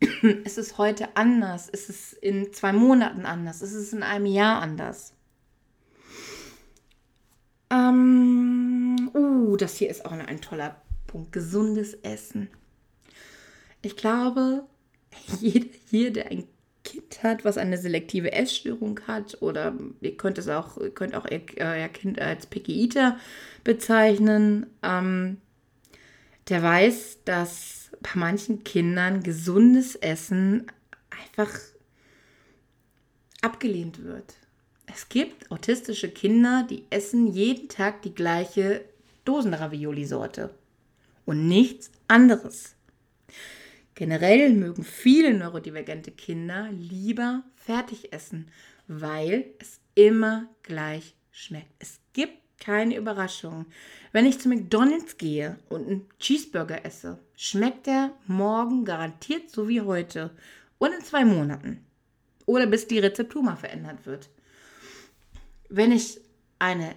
ist 0.44 0.58
es 0.58 0.78
heute 0.78 1.16
anders? 1.16 1.68
Ist 1.68 1.88
es 1.88 2.12
in 2.12 2.52
zwei 2.52 2.72
Monaten 2.72 3.26
anders? 3.26 3.62
Ist 3.62 3.74
es 3.74 3.92
in 3.92 4.02
einem 4.02 4.26
Jahr 4.26 4.60
anders? 4.60 5.14
Ähm, 7.70 9.10
uh, 9.14 9.56
das 9.56 9.76
hier 9.76 9.90
ist 9.90 10.04
auch 10.04 10.12
ein 10.12 10.40
toller 10.40 10.82
Punkt. 11.06 11.32
Gesundes 11.32 11.94
Essen. 11.94 12.48
Ich 13.82 13.96
glaube, 13.96 14.64
jeder 15.40 15.68
hier, 15.88 16.12
der 16.12 16.30
ein 16.30 16.44
Kind 16.84 17.22
hat, 17.22 17.44
was 17.44 17.58
eine 17.58 17.78
selektive 17.78 18.32
Essstörung 18.32 19.00
hat, 19.06 19.40
oder 19.40 19.74
ihr 20.00 20.16
könnt 20.16 20.38
es 20.38 20.48
auch, 20.48 20.78
ihr 20.78 20.90
könnt 20.90 21.14
auch 21.14 21.26
euer 21.30 21.88
Kind 21.88 22.20
als 22.20 22.46
Picky 22.46 22.82
Eater 22.82 23.18
bezeichnen, 23.62 24.66
ähm, 24.82 25.38
der 26.48 26.62
weiß, 26.62 27.18
dass 27.24 27.90
bei 28.00 28.10
manchen 28.14 28.64
Kindern 28.64 29.22
gesundes 29.22 29.96
Essen 29.96 30.66
einfach 31.10 31.52
abgelehnt 33.42 34.02
wird. 34.04 34.34
Es 34.86 35.08
gibt 35.08 35.50
autistische 35.50 36.10
Kinder, 36.10 36.66
die 36.68 36.84
essen 36.90 37.28
jeden 37.28 37.68
Tag 37.68 38.02
die 38.02 38.14
gleiche 38.14 38.84
Dosenravioli-Sorte 39.24 40.54
und 41.24 41.48
nichts 41.48 41.90
anderes. 42.08 42.74
Generell 43.94 44.50
mögen 44.50 44.84
viele 44.84 45.34
neurodivergente 45.34 46.10
Kinder 46.10 46.70
lieber 46.72 47.44
fertig 47.56 48.12
essen, 48.12 48.48
weil 48.88 49.46
es 49.58 49.80
immer 49.94 50.48
gleich 50.62 51.14
schmeckt. 51.30 51.70
Es 51.78 52.00
gibt 52.12 52.41
keine 52.62 52.96
Überraschung. 52.96 53.66
Wenn 54.12 54.26
ich 54.26 54.38
zu 54.38 54.48
McDonald's 54.48 55.18
gehe 55.18 55.58
und 55.68 55.86
einen 55.86 56.08
Cheeseburger 56.18 56.84
esse, 56.84 57.18
schmeckt 57.36 57.88
er 57.88 58.12
morgen 58.26 58.84
garantiert 58.84 59.50
so 59.50 59.68
wie 59.68 59.80
heute 59.80 60.30
und 60.78 60.92
in 60.92 61.04
zwei 61.04 61.24
Monaten. 61.24 61.84
Oder 62.46 62.66
bis 62.66 62.86
die 62.86 62.98
Rezeptur 62.98 63.42
mal 63.42 63.56
verändert 63.56 64.06
wird. 64.06 64.30
Wenn 65.68 65.92
ich 65.92 66.20
eine 66.58 66.94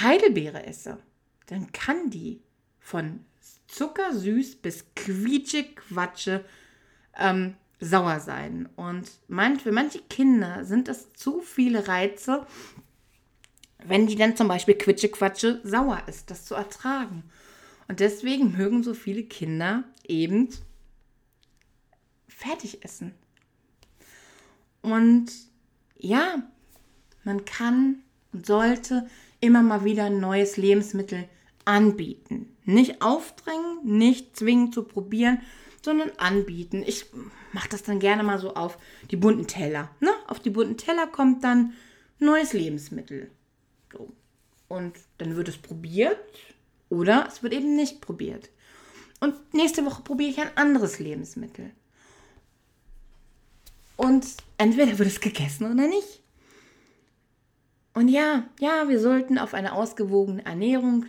Heidelbeere 0.00 0.64
esse, 0.66 0.98
dann 1.46 1.72
kann 1.72 2.10
die 2.10 2.40
von 2.80 3.24
zuckersüß 3.68 4.56
bis 4.56 4.86
quietschig 4.94 5.76
Quatsche 5.76 6.44
ähm, 7.18 7.54
sauer 7.80 8.20
sein. 8.20 8.68
Und 8.76 9.08
für 9.62 9.72
manche 9.72 10.00
Kinder 10.08 10.64
sind 10.64 10.88
das 10.88 11.12
zu 11.12 11.40
viele 11.40 11.88
Reize, 11.88 12.46
wenn 13.88 14.06
die 14.06 14.16
dann 14.16 14.36
zum 14.36 14.48
Beispiel 14.48 14.74
Quitsche-Quatsche 14.74 15.60
sauer 15.64 16.02
ist, 16.06 16.30
das 16.30 16.44
zu 16.44 16.54
ertragen. 16.54 17.24
Und 17.88 18.00
deswegen 18.00 18.56
mögen 18.56 18.82
so 18.82 18.94
viele 18.94 19.22
Kinder 19.22 19.84
eben 20.06 20.48
fertig 22.28 22.84
essen. 22.84 23.14
Und 24.82 25.32
ja, 25.98 26.42
man 27.24 27.44
kann 27.44 28.02
und 28.32 28.46
sollte 28.46 29.08
immer 29.40 29.62
mal 29.62 29.84
wieder 29.84 30.04
ein 30.04 30.20
neues 30.20 30.56
Lebensmittel 30.56 31.28
anbieten. 31.64 32.54
Nicht 32.64 33.00
aufdrängen, 33.02 33.78
nicht 33.84 34.36
zwingen 34.36 34.72
zu 34.72 34.82
probieren, 34.82 35.40
sondern 35.82 36.10
anbieten. 36.18 36.82
Ich 36.86 37.06
mache 37.52 37.68
das 37.68 37.82
dann 37.82 37.98
gerne 37.98 38.22
mal 38.22 38.38
so 38.38 38.54
auf 38.54 38.76
die 39.10 39.16
bunten 39.16 39.46
Teller. 39.46 39.90
Ne? 40.00 40.10
Auf 40.26 40.40
die 40.40 40.50
bunten 40.50 40.76
Teller 40.76 41.06
kommt 41.06 41.44
dann 41.44 41.72
neues 42.18 42.52
Lebensmittel. 42.52 43.30
Und 44.68 44.98
dann 45.18 45.36
wird 45.36 45.48
es 45.48 45.58
probiert 45.58 46.18
oder 46.88 47.26
es 47.28 47.42
wird 47.42 47.52
eben 47.52 47.76
nicht 47.76 48.00
probiert. 48.00 48.50
Und 49.20 49.34
nächste 49.54 49.84
Woche 49.84 50.02
probiere 50.02 50.30
ich 50.30 50.38
ein 50.38 50.56
anderes 50.56 50.98
Lebensmittel. 50.98 51.70
Und 53.96 54.26
entweder 54.58 54.98
wird 54.98 55.08
es 55.08 55.20
gegessen 55.20 55.64
oder 55.64 55.88
nicht. 55.88 56.22
Und 57.94 58.08
ja, 58.08 58.46
ja, 58.60 58.88
wir 58.88 59.00
sollten 59.00 59.38
auf 59.38 59.54
eine 59.54 59.72
ausgewogene 59.72 60.44
Ernährung 60.44 61.06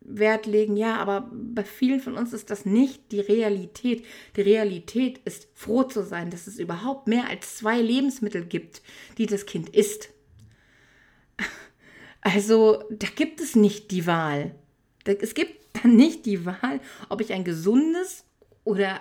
Wert 0.00 0.46
legen. 0.46 0.76
Ja, 0.76 0.96
aber 0.96 1.30
bei 1.32 1.64
vielen 1.64 2.00
von 2.00 2.16
uns 2.16 2.32
ist 2.32 2.50
das 2.50 2.66
nicht 2.66 3.12
die 3.12 3.20
Realität. 3.20 4.04
Die 4.36 4.42
Realität 4.42 5.18
ist 5.24 5.48
froh 5.54 5.84
zu 5.84 6.02
sein, 6.02 6.30
dass 6.30 6.46
es 6.46 6.58
überhaupt 6.58 7.08
mehr 7.08 7.28
als 7.28 7.56
zwei 7.56 7.80
Lebensmittel 7.80 8.44
gibt, 8.44 8.82
die 9.18 9.26
das 9.26 9.46
Kind 9.46 9.70
isst. 9.70 10.10
Also 12.20 12.84
da 12.90 13.08
gibt 13.14 13.40
es 13.40 13.56
nicht 13.56 13.90
die 13.90 14.06
Wahl. 14.06 14.54
Es 15.04 15.34
gibt 15.34 15.60
dann 15.82 15.96
nicht 15.96 16.26
die 16.26 16.44
Wahl, 16.44 16.80
ob 17.08 17.20
ich 17.20 17.32
ein 17.32 17.44
gesundes 17.44 18.24
oder 18.64 19.00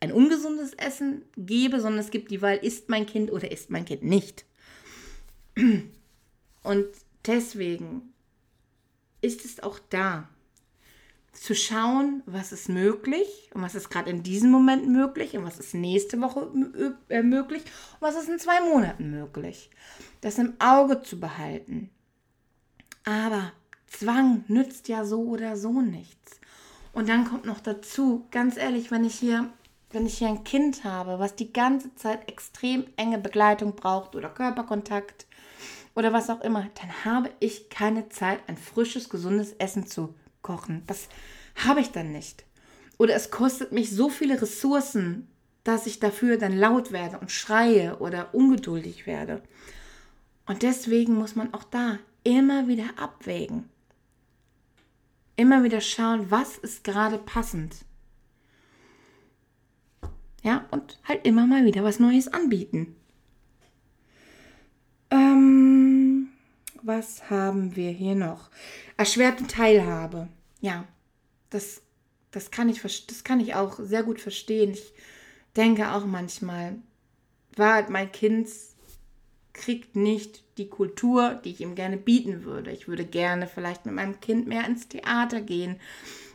ein 0.00 0.12
ungesundes 0.12 0.74
Essen 0.74 1.22
gebe, 1.36 1.80
sondern 1.80 2.00
es 2.00 2.10
gibt 2.10 2.30
die 2.30 2.42
Wahl, 2.42 2.56
isst 2.56 2.88
mein 2.88 3.06
Kind 3.06 3.32
oder 3.32 3.50
isst 3.50 3.70
mein 3.70 3.84
Kind 3.84 4.02
nicht. 4.02 4.44
Und 6.62 6.86
deswegen 7.26 8.12
ist 9.22 9.44
es 9.44 9.62
auch 9.62 9.78
da, 9.90 10.28
zu 11.40 11.54
schauen, 11.54 12.22
was 12.26 12.52
ist 12.52 12.68
möglich 12.68 13.50
und 13.52 13.62
was 13.62 13.74
ist 13.74 13.90
gerade 13.90 14.10
in 14.10 14.22
diesem 14.22 14.50
Moment 14.50 14.88
möglich 14.88 15.36
und 15.36 15.44
was 15.44 15.58
ist 15.58 15.74
nächste 15.74 16.20
Woche 16.20 16.50
äh, 17.08 17.22
möglich 17.22 17.62
und 17.94 18.00
was 18.00 18.16
ist 18.16 18.28
in 18.28 18.38
zwei 18.38 18.60
Monaten 18.60 19.10
möglich. 19.10 19.70
Das 20.20 20.38
im 20.38 20.54
Auge 20.58 21.02
zu 21.02 21.20
behalten. 21.20 21.90
Aber 23.06 23.52
Zwang 23.86 24.44
nützt 24.48 24.88
ja 24.88 25.04
so 25.04 25.22
oder 25.22 25.56
so 25.56 25.80
nichts. 25.80 26.40
Und 26.92 27.08
dann 27.08 27.24
kommt 27.24 27.44
noch 27.44 27.60
dazu, 27.60 28.26
ganz 28.32 28.56
ehrlich, 28.56 28.90
wenn 28.90 29.04
ich 29.04 29.14
hier, 29.14 29.48
wenn 29.90 30.06
ich 30.06 30.18
hier 30.18 30.28
ein 30.28 30.42
Kind 30.42 30.82
habe, 30.82 31.20
was 31.20 31.36
die 31.36 31.52
ganze 31.52 31.94
Zeit 31.94 32.28
extrem 32.28 32.84
enge 32.96 33.18
Begleitung 33.18 33.76
braucht 33.76 34.16
oder 34.16 34.28
Körperkontakt 34.28 35.26
oder 35.94 36.12
was 36.12 36.30
auch 36.30 36.40
immer, 36.40 36.68
dann 36.80 37.04
habe 37.04 37.30
ich 37.38 37.70
keine 37.70 38.08
Zeit, 38.08 38.40
ein 38.48 38.56
frisches, 38.56 39.08
gesundes 39.08 39.52
Essen 39.52 39.86
zu 39.86 40.14
kochen. 40.42 40.82
Das 40.88 41.08
habe 41.54 41.80
ich 41.80 41.92
dann 41.92 42.10
nicht. 42.10 42.44
Oder 42.98 43.14
es 43.14 43.30
kostet 43.30 43.70
mich 43.70 43.94
so 43.94 44.08
viele 44.08 44.42
Ressourcen, 44.42 45.28
dass 45.62 45.86
ich 45.86 46.00
dafür 46.00 46.38
dann 46.38 46.58
laut 46.58 46.90
werde 46.90 47.18
und 47.20 47.30
schreie 47.30 47.98
oder 47.98 48.34
ungeduldig 48.34 49.06
werde. 49.06 49.42
Und 50.46 50.62
deswegen 50.62 51.14
muss 51.14 51.36
man 51.36 51.54
auch 51.54 51.64
da 51.64 51.98
immer 52.26 52.66
wieder 52.66 52.90
abwägen. 52.96 53.68
Immer 55.36 55.62
wieder 55.62 55.80
schauen, 55.80 56.30
was 56.30 56.58
ist 56.58 56.82
gerade 56.82 57.18
passend. 57.18 57.76
Ja, 60.42 60.66
und 60.72 60.98
halt 61.04 61.24
immer 61.24 61.46
mal 61.46 61.64
wieder 61.64 61.84
was 61.84 62.00
Neues 62.00 62.26
anbieten. 62.26 62.96
Ähm, 65.10 66.28
was 66.82 67.30
haben 67.30 67.76
wir 67.76 67.90
hier 67.90 68.16
noch? 68.16 68.50
Erschwerte 68.96 69.46
Teilhabe. 69.46 70.28
Ja, 70.60 70.84
das, 71.50 71.82
das, 72.32 72.50
kann 72.50 72.68
ich, 72.68 72.82
das 72.82 73.22
kann 73.22 73.38
ich 73.38 73.54
auch 73.54 73.78
sehr 73.78 74.02
gut 74.02 74.20
verstehen. 74.20 74.72
Ich 74.72 74.92
denke 75.56 75.92
auch 75.92 76.06
manchmal, 76.06 76.76
war 77.54 77.88
mein 77.88 78.10
Kind 78.10 78.48
kriegt 79.56 79.96
nicht 79.96 80.44
die 80.58 80.68
Kultur, 80.68 81.40
die 81.44 81.50
ich 81.50 81.60
ihm 81.60 81.74
gerne 81.74 81.96
bieten 81.96 82.44
würde. 82.44 82.70
Ich 82.70 82.86
würde 82.86 83.04
gerne 83.04 83.46
vielleicht 83.46 83.86
mit 83.86 83.94
meinem 83.94 84.20
Kind 84.20 84.46
mehr 84.46 84.66
ins 84.66 84.88
Theater 84.88 85.40
gehen. 85.40 85.80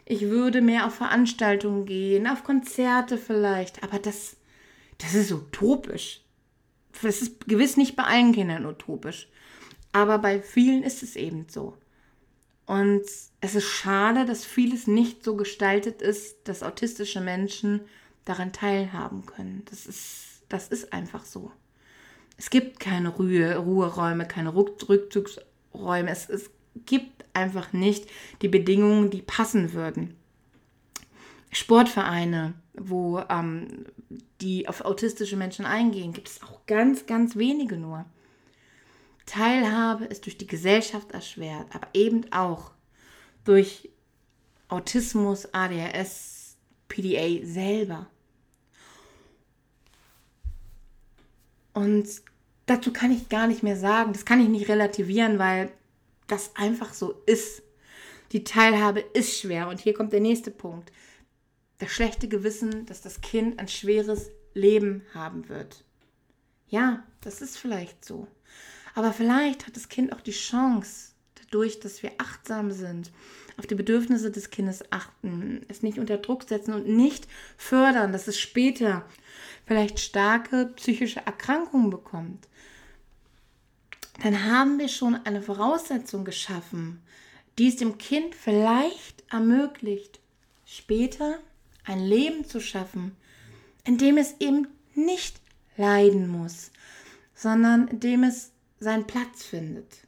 Ich 0.06 0.22
würde 0.24 0.62
mehr 0.62 0.86
auf 0.86 0.96
Veranstaltungen 0.96 1.86
gehen, 1.86 2.28
auf 2.28 2.44
Konzerte 2.44 3.18
vielleicht. 3.18 3.84
Aber 3.84 4.00
das, 4.00 4.36
das 4.98 5.14
ist 5.14 5.32
utopisch. 5.32 6.22
Das 7.02 7.22
ist 7.22 7.48
gewiss 7.48 7.78
nicht 7.78 7.96
bei 7.96 8.04
allen 8.04 8.34
Kindern 8.34 8.66
utopisch. 8.66 9.30
Aber 9.94 10.18
bei 10.18 10.42
vielen 10.42 10.84
ist 10.84 11.04
es 11.04 11.16
eben 11.16 11.46
so. 11.50 11.78
Und 12.66 13.04
es 13.42 13.56
ist 13.56 13.66
schade, 13.66 14.26
dass 14.26 14.46
vieles 14.46 14.88
nicht 14.88 15.24
so 15.24 15.36
gestaltet 15.36 16.02
ist, 16.02 16.48
dass 16.48 16.64
autistische 16.64 17.22
Menschen 17.22 17.82
daran 18.26 18.54
teilhaben 18.54 19.26
können. 19.26 19.64
Das 19.70 19.86
ist, 19.86 20.44
das 20.50 20.68
ist 20.68 20.94
einfach 20.94 21.26
so. 21.26 21.52
Es 22.42 22.50
gibt 22.50 22.80
keine 22.80 23.10
Ruhe, 23.10 23.56
Ruheräume, 23.56 24.28
keine 24.28 24.56
Rückzugsräume. 24.56 26.10
Es, 26.10 26.28
es 26.28 26.50
gibt 26.88 27.24
einfach 27.34 27.72
nicht 27.72 28.10
die 28.42 28.48
Bedingungen, 28.48 29.12
die 29.12 29.22
passen 29.22 29.74
würden. 29.74 30.16
Sportvereine, 31.52 32.56
wo 32.74 33.20
ähm, 33.30 33.86
die 34.42 34.68
auf 34.68 34.82
autistische 34.82 35.38
Menschen 35.38 35.68
eingehen, 35.68 36.14
gibt 36.14 36.30
es 36.30 36.42
auch 36.42 36.66
ganz, 36.66 37.06
ganz 37.06 37.36
wenige 37.36 37.78
nur. 37.78 38.06
Teilhabe 39.28 40.06
ist 40.06 40.26
durch 40.26 40.40
die 40.40 40.48
Gesellschaft 40.48 41.12
erschwert, 41.12 41.68
aber 41.76 41.90
eben 41.94 42.34
auch 42.34 42.72
durch 43.44 43.88
Autismus, 44.68 45.48
ADHS, 45.54 46.58
PDA 46.88 47.46
selber. 47.46 48.08
Und 51.74 52.24
dazu 52.72 52.94
kann 52.94 53.12
ich 53.12 53.30
gar 53.30 53.48
nicht 53.48 53.64
mehr 53.64 53.76
sagen, 53.76 54.14
das 54.14 54.26
kann 54.26 54.42
ich 54.42 54.48
nicht 54.48 54.70
relativieren, 54.70 55.40
weil 55.40 55.72
das 56.28 56.56
einfach 56.56 56.94
so 56.94 57.22
ist. 57.26 57.62
Die 58.32 58.44
Teilhabe 58.44 59.02
ist 59.02 59.38
schwer. 59.40 59.68
Und 59.68 59.82
hier 59.82 59.94
kommt 59.94 60.14
der 60.14 60.22
nächste 60.22 60.52
Punkt. 60.52 60.92
Das 61.80 61.92
schlechte 61.92 62.28
Gewissen, 62.28 62.86
dass 62.86 63.02
das 63.02 63.22
Kind 63.22 63.60
ein 63.60 63.68
schweres 63.68 64.30
Leben 64.54 65.04
haben 65.14 65.50
wird. 65.50 65.84
Ja, 66.68 67.04
das 67.22 67.42
ist 67.42 67.58
vielleicht 67.58 68.06
so. 68.06 68.28
Aber 68.96 69.12
vielleicht 69.12 69.68
hat 69.68 69.76
das 69.76 69.90
Kind 69.90 70.14
auch 70.14 70.22
die 70.22 70.32
Chance, 70.32 71.12
dadurch, 71.36 71.80
dass 71.80 72.04
wir 72.04 72.12
achtsam 72.18 72.72
sind, 72.72 73.12
auf 73.62 73.68
die 73.68 73.76
Bedürfnisse 73.76 74.32
des 74.32 74.50
Kindes 74.50 74.84
achten, 74.92 75.64
es 75.68 75.84
nicht 75.84 76.00
unter 76.00 76.18
Druck 76.18 76.50
setzen 76.50 76.74
und 76.74 76.88
nicht 76.88 77.28
fördern, 77.58 78.12
dass 78.12 78.28
es 78.28 78.40
später 78.40 79.06
vielleicht 79.68 80.00
starke 80.00 80.74
psychische 80.78 81.24
Erkrankungen 81.28 81.92
bekommt, 81.92 82.48
dann 84.24 84.46
haben 84.46 84.80
wir 84.80 84.88
schon 84.88 85.14
eine 85.14 85.44
Voraussetzung 85.44 86.26
geschaffen, 86.26 87.04
die 87.60 87.68
es 87.68 87.76
dem 87.76 88.00
Kind 88.00 88.34
vielleicht 88.34 89.24
ermöglicht, 89.32 90.20
später 90.66 91.38
ein 91.84 92.00
Leben 92.00 92.46
zu 92.46 92.62
schaffen, 92.62 93.16
in 93.84 94.00
dem 94.00 94.18
es 94.18 94.38
eben 94.40 94.70
nicht 94.96 95.36
leiden 95.78 96.28
muss, 96.28 96.72
sondern 97.36 97.88
in 97.90 98.00
dem 98.00 98.24
es 98.24 98.54
seinen 98.80 99.06
Platz 99.06 99.44
findet. 99.44 100.00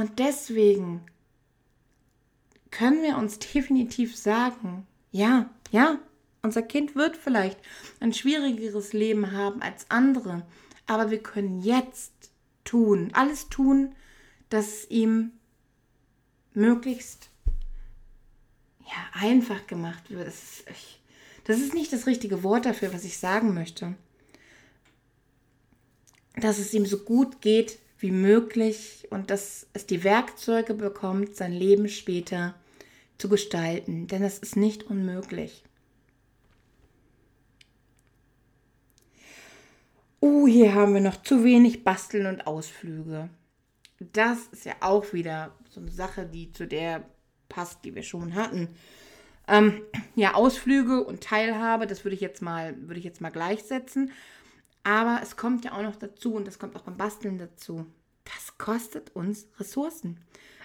Und 0.00 0.18
deswegen 0.18 1.02
können 2.70 3.02
wir 3.02 3.18
uns 3.18 3.38
definitiv 3.38 4.16
sagen, 4.16 4.86
ja, 5.12 5.50
ja, 5.72 5.98
unser 6.40 6.62
Kind 6.62 6.96
wird 6.96 7.18
vielleicht 7.18 7.58
ein 8.00 8.14
schwierigeres 8.14 8.94
Leben 8.94 9.32
haben 9.32 9.60
als 9.60 9.90
andere, 9.90 10.46
aber 10.86 11.10
wir 11.10 11.22
können 11.22 11.60
jetzt 11.60 12.30
tun, 12.64 13.10
alles 13.12 13.50
tun, 13.50 13.94
dass 14.48 14.68
es 14.68 14.90
ihm 14.90 15.32
möglichst 16.54 17.28
ja, 18.80 19.20
einfach 19.20 19.66
gemacht 19.66 20.08
wird. 20.08 20.28
Das 20.28 20.42
ist, 20.42 20.70
ich, 20.70 21.02
das 21.44 21.58
ist 21.58 21.74
nicht 21.74 21.92
das 21.92 22.06
richtige 22.06 22.42
Wort 22.42 22.64
dafür, 22.64 22.94
was 22.94 23.04
ich 23.04 23.18
sagen 23.18 23.52
möchte. 23.52 23.94
Dass 26.36 26.58
es 26.58 26.72
ihm 26.72 26.86
so 26.86 26.96
gut 26.96 27.42
geht 27.42 27.78
wie 28.00 28.10
möglich 28.10 29.06
und 29.10 29.30
dass 29.30 29.66
es 29.72 29.86
die 29.86 30.04
Werkzeuge 30.04 30.74
bekommt, 30.74 31.36
sein 31.36 31.52
Leben 31.52 31.88
später 31.88 32.54
zu 33.18 33.28
gestalten. 33.28 34.06
Denn 34.06 34.22
das 34.22 34.38
ist 34.38 34.56
nicht 34.56 34.84
unmöglich. 34.84 35.62
Uh, 40.22 40.46
hier 40.46 40.74
haben 40.74 40.94
wir 40.94 41.00
noch 41.00 41.22
zu 41.22 41.44
wenig 41.44 41.84
Basteln 41.84 42.26
und 42.26 42.46
Ausflüge. 42.46 43.30
Das 43.98 44.48
ist 44.52 44.64
ja 44.64 44.74
auch 44.80 45.12
wieder 45.12 45.54
so 45.68 45.80
eine 45.80 45.90
Sache, 45.90 46.26
die 46.26 46.52
zu 46.52 46.66
der 46.66 47.04
passt, 47.48 47.84
die 47.84 47.94
wir 47.94 48.02
schon 48.02 48.34
hatten. 48.34 48.68
Ähm, 49.48 49.82
ja, 50.14 50.34
Ausflüge 50.34 51.04
und 51.04 51.22
Teilhabe, 51.22 51.86
das 51.86 52.04
würde 52.04 52.14
ich 52.14 52.20
jetzt 52.20 52.40
mal, 52.42 52.76
würde 52.82 52.98
ich 52.98 53.04
jetzt 53.04 53.20
mal 53.20 53.30
gleichsetzen. 53.30 54.12
Aber 54.82 55.20
es 55.22 55.36
kommt 55.36 55.64
ja 55.64 55.72
auch 55.72 55.82
noch 55.82 55.96
dazu, 55.96 56.34
und 56.34 56.46
das 56.46 56.58
kommt 56.58 56.76
auch 56.76 56.82
beim 56.82 56.96
Basteln 56.96 57.38
dazu, 57.38 57.86
das 58.24 58.56
kostet 58.58 59.14
uns 59.14 59.46
Ressourcen. 59.58 60.18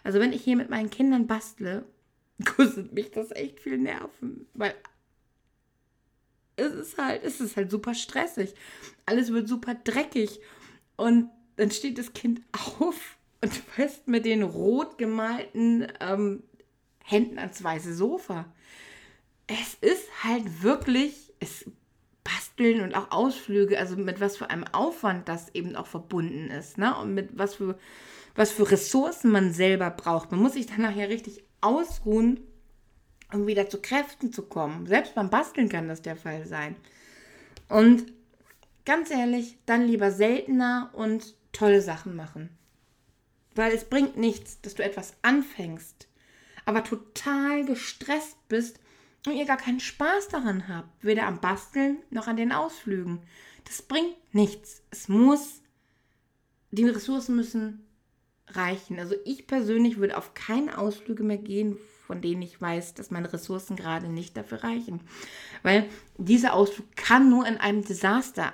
Also 0.04 0.19
wenn 0.19 0.34
ich 0.34 0.43
hier 0.43 0.56
mit 0.56 0.69
meinen 0.69 0.89
Kindern 0.89 1.28
bastle, 1.28 1.86
kostet 2.45 2.93
mich 2.93 3.12
das 3.12 3.32
echt 3.32 3.60
viel 3.60 3.78
Nerven, 3.78 4.47
weil 4.54 4.75
es 6.58 6.73
ist 6.73 6.97
halt, 6.97 7.23
es 7.23 7.41
ist 7.41 7.58
halt 7.58 7.69
super 7.69 7.93
stressig. 7.93 8.54
Alles 9.06 9.32
wird 9.32 9.47
super 9.47 9.75
dreckig. 9.75 10.39
Und 10.95 11.30
dann 11.58 11.71
steht 11.71 11.97
das 11.97 12.13
Kind 12.13 12.41
auf 12.80 13.17
und 13.41 13.54
fest 13.54 14.08
mit 14.08 14.25
den 14.25 14.43
rot 14.43 14.97
gemalten 14.97 15.88
ähm, 15.99 16.43
Händen 17.04 17.38
ans 17.38 17.63
weiße 17.63 17.93
Sofa. 17.93 18.51
Es 19.47 19.75
ist 19.75 20.23
halt 20.23 20.63
wirklich, 20.63 21.34
es 21.39 21.65
basteln 22.26 22.82
und 22.82 22.94
auch 22.94 23.12
Ausflüge, 23.12 23.80
also 23.80 23.96
mit 23.96 24.20
was 24.20 24.36
für 24.36 24.50
einem 24.50 24.66
Aufwand 24.66 25.30
das 25.30 25.56
eben 25.56 25.78
auch 25.78 25.88
verbunden 25.88 26.50
ist, 26.50 26.78
ne? 26.78 26.98
Und 26.98 27.14
mit 27.14 27.38
was 27.38 27.56
für, 27.56 27.78
was 28.36 28.52
für 28.52 28.70
Ressourcen 28.70 29.32
man 29.32 29.54
selber 29.54 29.90
braucht. 29.90 30.32
Man 30.32 30.42
muss 30.42 30.54
sich 30.54 30.66
dann 30.66 30.82
nachher 30.82 31.08
richtig 31.08 31.44
ausruhen 31.62 32.42
um 33.34 33.48
wieder 33.48 33.70
zu 33.70 33.82
Kräften 33.82 34.32
zu 34.32 34.44
kommen. 34.44 34.88
Selbst 34.88 35.16
beim 35.16 35.30
Basteln 35.30 35.70
kann 35.70 35.88
das 35.88 36.02
der 36.02 36.16
Fall 36.16 36.46
sein. 36.46 36.76
Und 37.70 38.12
ganz 38.86 39.10
ehrlich, 39.12 39.58
dann 39.66 39.88
lieber 39.88 40.12
seltener 40.12 40.92
und 40.94 41.36
tolle 41.52 41.82
Sachen 41.82 42.16
machen. 42.16 42.50
Weil 43.56 43.74
es 43.74 43.86
bringt 43.86 44.18
nichts, 44.18 44.62
dass 44.62 44.76
du 44.76 44.84
etwas 44.84 45.14
anfängst, 45.22 46.08
aber 46.66 46.84
total 46.84 47.66
gestresst 47.66 48.38
bist 48.48 48.80
und 49.28 49.38
ihr 49.38 49.46
gar 49.46 49.58
keinen 49.58 49.80
Spaß 49.80 50.30
daran 50.30 50.68
habt, 50.68 51.04
weder 51.04 51.28
am 51.28 51.40
Basteln 51.40 51.98
noch 52.10 52.28
an 52.28 52.38
den 52.38 52.52
Ausflügen. 52.52 53.20
Das 53.66 53.82
bringt 53.82 54.16
nichts. 54.34 54.84
Es 54.92 55.08
muss, 55.08 55.62
die 56.72 56.86
Ressourcen 56.86 57.36
müssen 57.36 57.86
reichen. 58.48 59.00
Also 59.00 59.16
ich 59.26 59.48
persönlich 59.48 59.98
würde 59.98 60.18
auf 60.18 60.34
keine 60.34 60.78
Ausflüge 60.78 61.24
mehr 61.24 61.38
gehen, 61.38 61.78
von 62.06 62.22
denen 62.22 62.42
ich 62.42 62.62
weiß, 62.62 62.94
dass 62.94 63.12
meine 63.12 63.32
Ressourcen 63.34 63.76
gerade 63.76 64.08
nicht 64.08 64.38
dafür 64.38 64.64
reichen. 64.64 65.02
Weil 65.64 65.90
dieser 66.18 66.54
Ausflug 66.54 66.96
kann 66.96 67.30
nur 67.30 67.48
in 67.48 67.58
einem 67.58 67.84
Desaster 67.84 68.54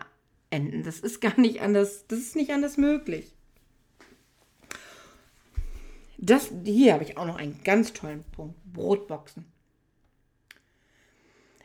enden. 0.49 0.83
Das 0.83 0.99
ist 0.99 1.19
gar 1.19 1.39
nicht 1.39 1.61
anders, 1.61 2.05
das 2.07 2.19
ist 2.19 2.35
nicht 2.35 2.51
anders 2.51 2.77
möglich. 2.77 3.33
Das, 6.17 6.51
hier 6.63 6.93
habe 6.93 7.03
ich 7.03 7.17
auch 7.17 7.25
noch 7.25 7.37
einen 7.37 7.61
ganz 7.63 7.93
tollen 7.93 8.23
Punkt. 8.31 8.55
Brotboxen. 8.71 9.45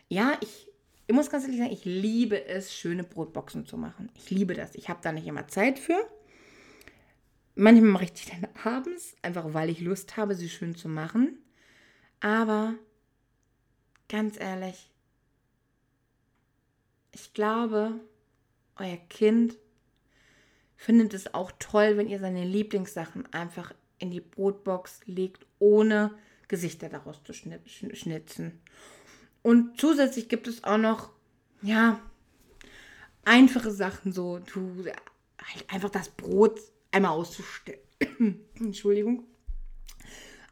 Ja, 0.09 0.39
ich, 0.41 0.69
ich 1.07 1.15
muss 1.15 1.31
ganz 1.31 1.45
ehrlich 1.45 1.59
sagen, 1.59 1.73
ich 1.73 1.85
liebe 1.85 2.45
es, 2.47 2.75
schöne 2.75 3.05
Brotboxen 3.05 3.67
zu 3.67 3.77
machen. 3.77 4.11
Ich 4.15 4.31
liebe 4.31 4.55
das. 4.55 4.75
Ich 4.75 4.89
habe 4.89 5.01
da 5.03 5.13
nicht 5.13 5.27
immer 5.27 5.49
Zeit 5.49 5.79
für. 5.79 5.99
Manchmal 7.55 7.91
mache 7.91 8.05
ich 8.05 8.13
die 8.13 8.31
dann 8.31 8.49
abends, 8.65 9.17
einfach 9.23 9.55
weil 9.55 9.71
ich 9.71 9.81
Lust 9.81 10.17
habe, 10.17 10.35
sie 10.35 10.49
schön 10.49 10.77
zu 10.77 10.89
machen. 10.89 11.39
Aber 12.21 12.75
ganz 14.09 14.39
ehrlich, 14.39 14.91
ich 17.13 17.33
glaube, 17.35 18.01
euer 18.77 18.99
Kind 19.09 19.57
findet 20.77 21.15
es 21.15 21.33
auch 21.35 21.51
toll, 21.59 21.97
wenn 21.97 22.09
ihr 22.09 22.21
seine 22.21 22.45
Lieblingssachen 22.45 23.33
einfach 23.33 23.75
in 23.99 24.11
die 24.11 24.21
Brotbox 24.21 25.01
legt, 25.07 25.47
ohne 25.59 26.13
Gesichter 26.49 26.89
daraus 26.89 27.23
zu 27.25 27.33
schnitzen. 27.33 28.61
Und 29.47 29.81
zusätzlich 29.81 30.29
gibt 30.29 30.49
es 30.49 30.65
auch 30.65 30.77
noch, 30.77 31.11
ja, 31.63 32.01
einfache 33.25 33.71
Sachen, 33.71 34.13
so, 34.13 34.41
du, 34.41 34.87
halt 34.87 35.73
einfach 35.73 35.89
das 35.89 36.09
Brot 36.09 36.59
einmal 36.91 37.13
auszustellen. 37.13 37.79
Entschuldigung 38.59 39.23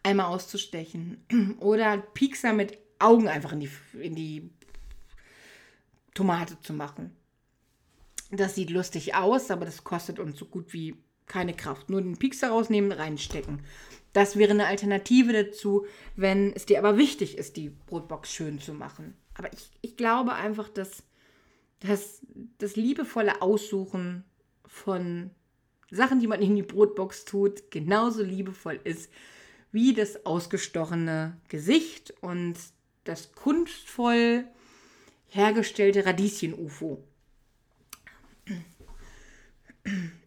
einmal 0.05 0.27
auszustechen. 0.27 1.25
Oder 1.59 1.99
Piekser 1.99 2.53
mit 2.53 2.79
Augen 3.01 3.27
einfach 3.27 3.51
in 3.51 3.59
die, 3.59 3.71
in 4.01 4.15
die 4.15 4.51
Tomate 6.15 6.61
zu 6.61 6.73
machen. 6.73 7.17
Das 8.31 8.55
sieht 8.55 8.71
lustig 8.71 9.17
aus, 9.17 9.51
aber 9.51 9.65
das 9.65 9.83
kostet 9.83 10.21
uns 10.21 10.39
so 10.39 10.45
gut 10.45 10.73
wie 10.73 10.97
keine 11.27 11.55
Kraft. 11.55 11.91
Nur 11.91 12.03
den 12.03 12.17
Piekser 12.17 12.51
rausnehmen, 12.51 12.93
reinstecken. 12.93 13.63
Das 14.13 14.37
wäre 14.37 14.53
eine 14.53 14.67
Alternative 14.67 15.33
dazu, 15.33 15.87
wenn 16.15 16.53
es 16.53 16.67
dir 16.67 16.79
aber 16.79 16.97
wichtig 16.97 17.37
ist, 17.37 17.57
die 17.57 17.71
Brotbox 17.71 18.33
schön 18.33 18.61
zu 18.61 18.73
machen. 18.73 19.15
Aber 19.35 19.53
ich, 19.53 19.71
ich 19.81 19.97
glaube 19.97 20.35
einfach, 20.35 20.69
dass, 20.69 21.03
dass 21.81 22.21
das 22.59 22.77
liebevolle 22.77 23.43
Aussuchen 23.43 24.25
von 24.67 25.31
Sachen, 25.91 26.21
die 26.21 26.29
man 26.29 26.43
in 26.43 26.55
die 26.55 26.63
Brotbox 26.63 27.25
tut, 27.25 27.71
genauso 27.71 28.23
liebevoll 28.23 28.81
ist 28.85 29.11
wie 29.73 29.93
das 29.93 30.25
ausgestochene 30.25 31.37
Gesicht 31.49 32.15
und 32.21 32.55
das 33.03 33.33
kunstvoll 33.33 34.45
hergestellte 35.27 36.07
Radieschen-UFO. 36.07 37.03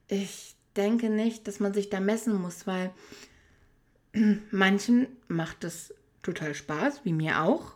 Ich 0.10 0.57
denke 0.78 1.10
nicht, 1.10 1.48
dass 1.48 1.60
man 1.60 1.74
sich 1.74 1.90
da 1.90 2.00
messen 2.00 2.40
muss, 2.42 2.68
weil 2.68 2.92
manchen 4.52 5.08
macht 5.28 5.64
das 5.64 5.94
total 6.24 6.54
Spaß, 6.54 7.02
wie 7.04 7.14
mir 7.14 7.42
auch, 7.42 7.74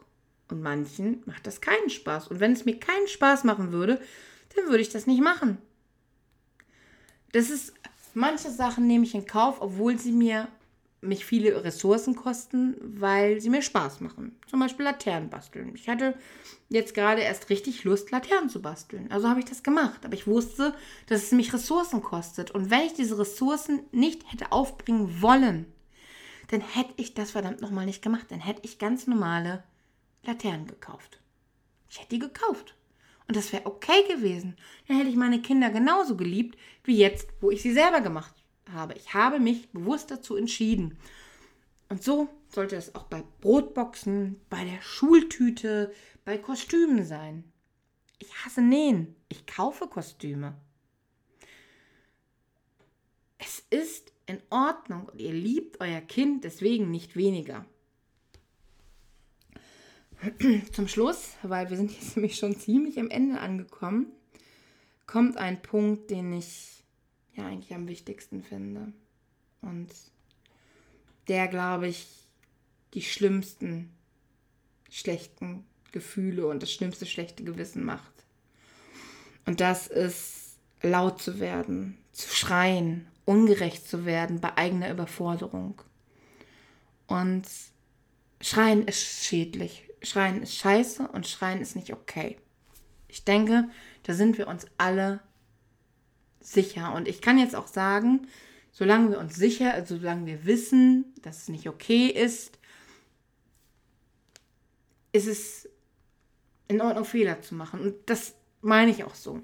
und 0.50 0.62
manchen 0.62 1.24
macht 1.26 1.48
das 1.48 1.62
keinen 1.62 1.90
Spaß. 1.90 2.28
Und 2.28 2.40
wenn 2.40 2.52
es 2.52 2.66
mir 2.66 2.78
keinen 2.78 3.08
Spaß 3.08 3.46
machen 3.46 3.72
würde, 3.72 4.02
dann 4.56 4.68
würde 4.68 4.82
ich 4.82 4.90
das 4.90 5.08
nicht 5.08 5.22
machen. 5.22 5.58
Das 7.32 7.50
ist, 7.50 7.74
manche 8.14 8.52
Sachen 8.52 8.86
nehme 8.86 9.06
ich 9.06 9.16
in 9.16 9.26
Kauf, 9.26 9.62
obwohl 9.62 9.98
sie 9.98 10.12
mir 10.12 10.50
mich 11.02 11.26
viele 11.26 11.64
Ressourcen 11.64 12.16
kosten, 12.16 12.76
weil 12.80 13.42
sie 13.42 13.50
mir 13.50 13.64
Spaß 13.64 14.02
machen. 14.02 14.38
Zum 14.48 14.60
Beispiel 14.60 14.86
Laternen 14.86 15.30
basteln. 15.30 15.74
Ich 15.74 15.90
hatte 15.90 16.16
jetzt 16.70 16.94
gerade 16.94 17.22
erst 17.22 17.50
richtig 17.50 17.84
Lust, 17.84 18.12
Laternen 18.12 18.50
zu 18.50 18.62
basteln. 18.62 19.12
Also 19.12 19.28
habe 19.28 19.40
ich 19.40 19.48
das 19.48 19.64
gemacht. 19.64 20.06
Aber 20.06 20.14
ich 20.14 20.28
wusste, 20.28 20.76
dass 21.08 21.24
es 21.24 21.32
mich 21.32 21.54
Ressourcen 21.54 22.04
kostet. 22.04 22.52
Und 22.52 22.70
wenn 22.70 22.82
ich 22.82 22.94
diese 22.94 23.18
Ressourcen 23.18 23.82
nicht 23.92 24.32
hätte 24.32 24.52
aufbringen 24.52 25.22
wollen, 25.22 25.66
dann 26.50 26.62
hätte 26.62 26.94
ich 26.98 27.16
das 27.16 27.32
verdammt 27.32 27.62
nochmal 27.62 27.88
nicht 27.88 28.04
gemacht. 28.04 28.28
Dann 28.30 28.40
hätte 28.40 28.62
ich 28.64 28.78
ganz 28.78 29.08
normale 29.08 29.64
Laternen 30.24 30.68
gekauft. 30.68 31.20
Ich 31.90 32.00
hätte 32.00 32.10
die 32.10 32.20
gekauft. 32.20 32.76
Und 33.28 33.36
das 33.36 33.52
wäre 33.52 33.66
okay 33.66 34.04
gewesen. 34.08 34.56
Dann 34.88 34.98
hätte 34.98 35.10
ich 35.10 35.16
meine 35.16 35.42
Kinder 35.42 35.72
genauso 35.72 36.16
geliebt, 36.16 36.60
wie 36.84 36.98
jetzt, 36.98 37.30
wo 37.40 37.50
ich 37.50 37.64
sie 37.64 37.74
selber 37.74 38.02
gemacht 38.02 38.41
habe. 38.72 38.94
Ich 38.94 39.14
habe 39.14 39.40
mich 39.40 39.70
bewusst 39.72 40.12
dazu 40.12 40.36
entschieden. 40.36 40.98
Und 41.90 42.04
so 42.04 42.30
sollte 42.50 42.76
es 42.76 42.96
auch 42.96 43.04
bei 43.04 43.24
Brotboxen, 43.42 44.40
bei 44.50 44.64
der 44.64 44.82
Schultüte, 44.82 45.94
bei 46.26 46.38
Kostümen 46.38 47.06
sein. 47.06 47.44
Ich 48.20 48.34
hasse 48.46 48.62
Nähen. 48.62 49.16
Ich 49.30 49.46
kaufe 49.46 49.88
Kostüme. 49.88 50.56
Es 53.38 53.64
ist 53.72 54.14
in 54.28 54.42
Ordnung 54.50 55.10
und 55.10 55.20
ihr 55.20 55.34
liebt 55.34 55.82
euer 55.82 56.02
Kind 56.02 56.44
deswegen 56.44 56.92
nicht 56.92 57.16
weniger. 57.16 57.66
Zum 60.72 60.88
Schluss, 60.88 61.32
weil 61.42 61.70
wir 61.70 61.78
sind 61.78 61.92
jetzt 61.92 62.16
nämlich 62.16 62.38
schon 62.38 62.56
ziemlich 62.56 63.00
am 63.00 63.10
Ende 63.10 63.40
angekommen, 63.40 64.12
kommt 65.08 65.38
ein 65.38 65.62
Punkt, 65.62 66.12
den 66.12 66.32
ich 66.34 66.81
ja 67.42 67.48
eigentlich 67.48 67.74
am 67.74 67.88
wichtigsten 67.88 68.44
finde. 68.44 68.94
Und 69.62 69.90
der, 71.28 71.48
glaube 71.48 71.88
ich, 71.88 72.08
die 72.94 73.02
schlimmsten 73.02 73.92
schlechten 74.90 75.66
Gefühle 75.92 76.48
und 76.48 76.62
das 76.62 76.72
schlimmste 76.72 77.06
schlechte 77.06 77.44
Gewissen 77.44 77.84
macht. 77.84 78.12
Und 79.46 79.62
das 79.62 79.88
ist 79.88 80.58
laut 80.82 81.22
zu 81.22 81.40
werden, 81.40 81.98
zu 82.12 82.34
schreien, 82.34 83.08
ungerecht 83.26 83.88
zu 83.88 84.06
werden 84.06 84.42
bei 84.42 84.58
eigener 84.58 84.92
Überforderung. 84.92 85.82
Und 87.08 87.46
Schreien 88.42 88.88
ist 88.88 89.24
schädlich. 89.24 89.88
Schreien 90.02 90.42
ist 90.42 90.56
scheiße 90.56 91.08
und 91.08 91.28
Schreien 91.28 91.62
ist 91.62 91.76
nicht 91.76 91.94
okay. 91.94 92.38
Ich 93.08 93.24
denke, 93.24 93.70
da 94.04 94.14
sind 94.14 94.38
wir 94.38 94.48
uns 94.48 94.66
alle 94.78 95.20
sicher. 96.42 96.94
Und 96.94 97.08
ich 97.08 97.22
kann 97.22 97.38
jetzt 97.38 97.56
auch 97.56 97.68
sagen, 97.68 98.28
solange 98.72 99.12
wir 99.12 99.20
uns 99.20 99.36
sicher, 99.36 99.74
also 99.74 99.98
solange 99.98 100.26
wir 100.26 100.46
wissen, 100.46 101.14
dass 101.22 101.44
es 101.44 101.50
nicht 101.50 101.68
okay 101.68 102.08
ist, 102.08 102.58
ist 105.12 105.28
es 105.28 105.70
in 106.68 106.82
Ordnung, 106.82 107.06
Fehler 107.06 107.42
zu 107.42 107.56
machen. 107.56 107.82
Und 107.82 107.96
das 108.06 108.36
meine 108.62 108.92
ich 108.92 109.04
auch 109.04 109.16
so. 109.16 109.42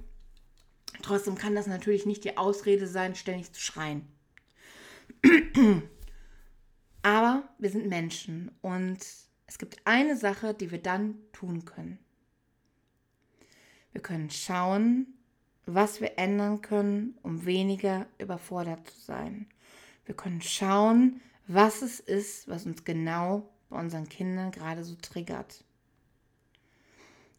Trotzdem 1.01 1.35
kann 1.35 1.55
das 1.55 1.67
natürlich 1.67 2.05
nicht 2.05 2.23
die 2.23 2.37
Ausrede 2.37 2.87
sein, 2.87 3.15
ständig 3.15 3.51
zu 3.51 3.61
schreien. 3.61 4.07
Aber 7.01 7.47
wir 7.57 7.69
sind 7.69 7.87
Menschen 7.87 8.51
und 8.61 8.99
es 9.45 9.57
gibt 9.57 9.77
eine 9.85 10.17
Sache, 10.17 10.53
die 10.53 10.71
wir 10.71 10.81
dann 10.81 11.15
tun 11.31 11.65
können. 11.65 11.99
Wir 13.93 14.01
können 14.01 14.29
schauen, 14.29 15.16
was 15.67 16.01
wir 16.01 16.17
ändern 16.17 16.61
können, 16.61 17.17
um 17.23 17.45
weniger 17.45 18.07
überfordert 18.17 18.89
zu 18.89 19.01
sein. 19.01 19.47
Wir 20.05 20.15
können 20.15 20.41
schauen, 20.41 21.21
was 21.47 21.81
es 21.81 21.99
ist, 21.99 22.47
was 22.47 22.65
uns 22.65 22.85
genau 22.85 23.47
bei 23.69 23.77
unseren 23.77 24.07
Kindern 24.07 24.51
gerade 24.51 24.83
so 24.85 24.95
triggert. 24.95 25.63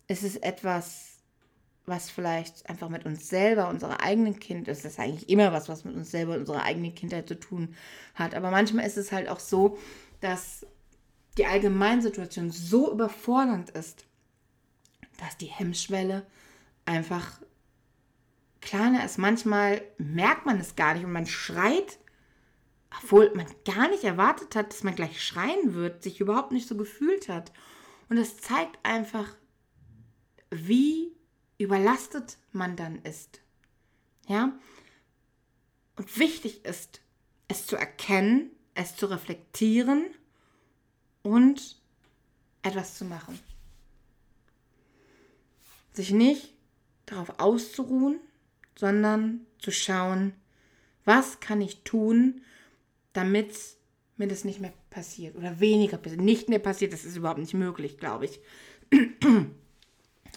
Ist 0.06 0.22
es 0.22 0.36
etwas, 0.36 1.18
was 1.86 2.10
vielleicht 2.10 2.68
einfach 2.68 2.90
mit 2.90 3.06
uns 3.06 3.28
selber, 3.28 3.68
unserer 3.68 4.02
eigenen 4.02 4.38
Kind, 4.38 4.68
ist 4.68 4.84
das 4.84 4.98
eigentlich 4.98 5.30
immer 5.30 5.52
was, 5.52 5.70
was 5.70 5.84
mit 5.84 5.94
uns 5.94 6.10
selber 6.10 6.34
und 6.34 6.40
unserer 6.40 6.62
eigenen 6.64 6.94
Kindheit 6.94 7.28
zu 7.28 7.40
tun 7.40 7.74
hat. 8.14 8.34
Aber 8.34 8.50
manchmal 8.50 8.86
ist 8.86 8.98
es 8.98 9.10
halt 9.10 9.28
auch 9.28 9.40
so, 9.40 9.78
dass 10.20 10.66
die 11.38 11.46
Allgemeinsituation 11.46 12.50
so 12.50 12.92
überfordernd 12.92 13.70
ist, 13.70 14.04
dass 15.18 15.38
die 15.38 15.46
Hemmschwelle 15.46 16.26
einfach 16.84 17.40
kleiner 18.60 19.04
ist. 19.04 19.18
Manchmal 19.18 19.82
merkt 19.98 20.46
man 20.46 20.58
es 20.58 20.76
gar 20.76 20.94
nicht 20.94 21.04
und 21.04 21.12
man 21.12 21.26
schreit, 21.26 21.98
obwohl 23.02 23.32
man 23.34 23.46
gar 23.64 23.88
nicht 23.88 24.04
erwartet 24.04 24.56
hat, 24.56 24.72
dass 24.72 24.82
man 24.82 24.94
gleich 24.94 25.22
schreien 25.22 25.74
wird, 25.74 26.02
sich 26.02 26.20
überhaupt 26.20 26.52
nicht 26.52 26.68
so 26.68 26.76
gefühlt 26.76 27.28
hat. 27.28 27.52
Und 28.08 28.16
es 28.16 28.38
zeigt 28.38 28.78
einfach, 28.82 29.36
wie 30.50 31.12
überlastet 31.58 32.38
man 32.52 32.76
dann 32.76 33.02
ist. 33.02 33.40
Ja? 34.26 34.58
Und 35.96 36.18
wichtig 36.18 36.64
ist, 36.64 37.00
es 37.48 37.66
zu 37.66 37.76
erkennen, 37.76 38.50
es 38.74 38.96
zu 38.96 39.06
reflektieren 39.06 40.06
und 41.22 41.80
etwas 42.62 42.96
zu 42.96 43.04
machen. 43.04 43.38
Sich 45.92 46.12
nicht 46.12 46.54
darauf 47.06 47.40
auszuruhen, 47.40 48.20
sondern 48.78 49.40
zu 49.58 49.72
schauen, 49.72 50.32
was 51.04 51.40
kann 51.40 51.60
ich 51.60 51.82
tun, 51.82 52.42
damit 53.12 53.52
mir 54.16 54.28
das 54.28 54.44
nicht 54.44 54.60
mehr 54.60 54.72
passiert 54.88 55.34
oder 55.36 55.58
weniger. 55.58 55.98
Nicht 56.16 56.48
mehr 56.48 56.60
passiert, 56.60 56.92
das 56.92 57.04
ist 57.04 57.16
überhaupt 57.16 57.40
nicht 57.40 57.54
möglich, 57.54 57.98
glaube 57.98 58.26
ich. 58.26 58.40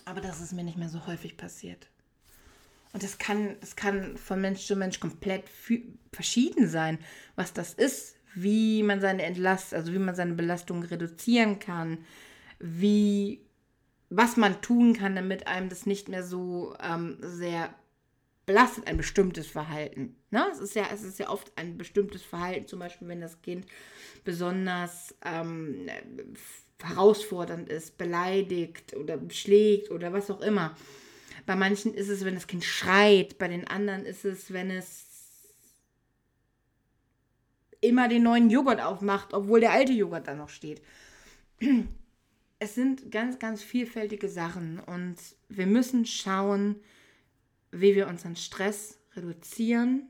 Aber 0.06 0.22
dass 0.22 0.42
es 0.42 0.54
mir 0.54 0.64
nicht 0.64 0.78
mehr 0.78 0.90
so 0.90 1.06
häufig 1.06 1.38
passiert. 1.38 1.88
Und 2.94 3.04
das 3.04 3.20
kann, 3.20 3.58
das 3.62 3.76
kann 3.76 4.18
von 4.18 4.42
Mensch 4.42 4.66
zu 4.66 4.76
Mensch 4.76 5.00
komplett 5.00 5.44
verschieden 6.12 6.68
sein, 6.68 6.98
was 7.36 7.54
das 7.54 7.76
ist, 7.76 8.16
wie 8.34 8.82
man 8.82 9.02
seine 9.02 9.24
Entlast, 9.24 9.74
also 9.76 9.94
wie 9.94 10.00
man 10.00 10.16
seine 10.16 10.34
Belastung 10.34 10.84
reduzieren 10.84 11.60
kann, 11.60 12.00
wie, 12.60 13.42
was 14.10 14.36
man 14.36 14.62
tun 14.62 14.94
kann, 14.94 15.16
damit 15.16 15.46
einem 15.46 15.70
das 15.70 15.86
nicht 15.86 16.10
mehr 16.10 16.24
so 16.24 16.76
ähm, 16.82 17.18
sehr 17.22 17.74
belastet, 18.46 18.88
ein 18.88 18.98
bestimmtes 18.98 19.48
Verhalten. 19.48 20.16
Ne? 20.30 20.46
Es, 20.52 20.60
ist 20.60 20.76
ja, 20.76 20.86
es 20.94 21.04
ist 21.04 21.20
ja 21.20 21.30
oft 21.30 21.52
ein 21.56 21.78
bestimmtes 21.78 22.24
Verhalten, 22.24 22.68
zum 22.68 22.80
Beispiel 22.80 23.08
wenn 23.08 23.22
das 23.22 23.42
Kind 23.42 23.66
besonders 24.24 25.16
ähm, 25.24 25.88
herausfordernd 26.82 27.70
ist, 27.70 27.98
beleidigt 27.98 28.96
oder 28.96 29.20
schlägt 29.30 29.92
oder 29.92 30.14
was 30.14 30.32
auch 30.32 30.42
immer. 30.42 30.76
Bei 31.46 31.56
manchen 31.56 31.94
ist 31.94 32.10
es, 32.10 32.26
wenn 32.26 32.36
das 32.36 32.48
Kind 32.48 32.64
schreit, 32.64 33.38
bei 33.38 33.48
den 33.48 33.68
anderen 33.68 34.06
ist 34.06 34.26
es, 34.26 34.54
wenn 34.54 34.70
es 34.70 35.06
immer 37.82 38.08
den 38.08 38.24
neuen 38.24 38.50
Joghurt 38.50 38.80
aufmacht, 38.80 39.34
obwohl 39.34 39.60
der 39.60 39.72
alte 39.72 39.92
Joghurt 39.92 40.28
da 40.28 40.36
noch 40.36 40.50
steht. 40.50 40.82
Es 42.60 42.76
sind 42.76 43.12
ganz, 43.12 43.40
ganz 43.40 43.64
vielfältige 43.64 44.30
Sachen 44.30 44.80
und 44.80 45.16
wir 45.50 45.66
müssen 45.66 46.06
schauen, 46.06 46.76
wie 47.72 47.96
wir 47.96 48.08
unseren 48.08 48.36
Stress 48.36 49.00
reduzieren, 49.16 50.10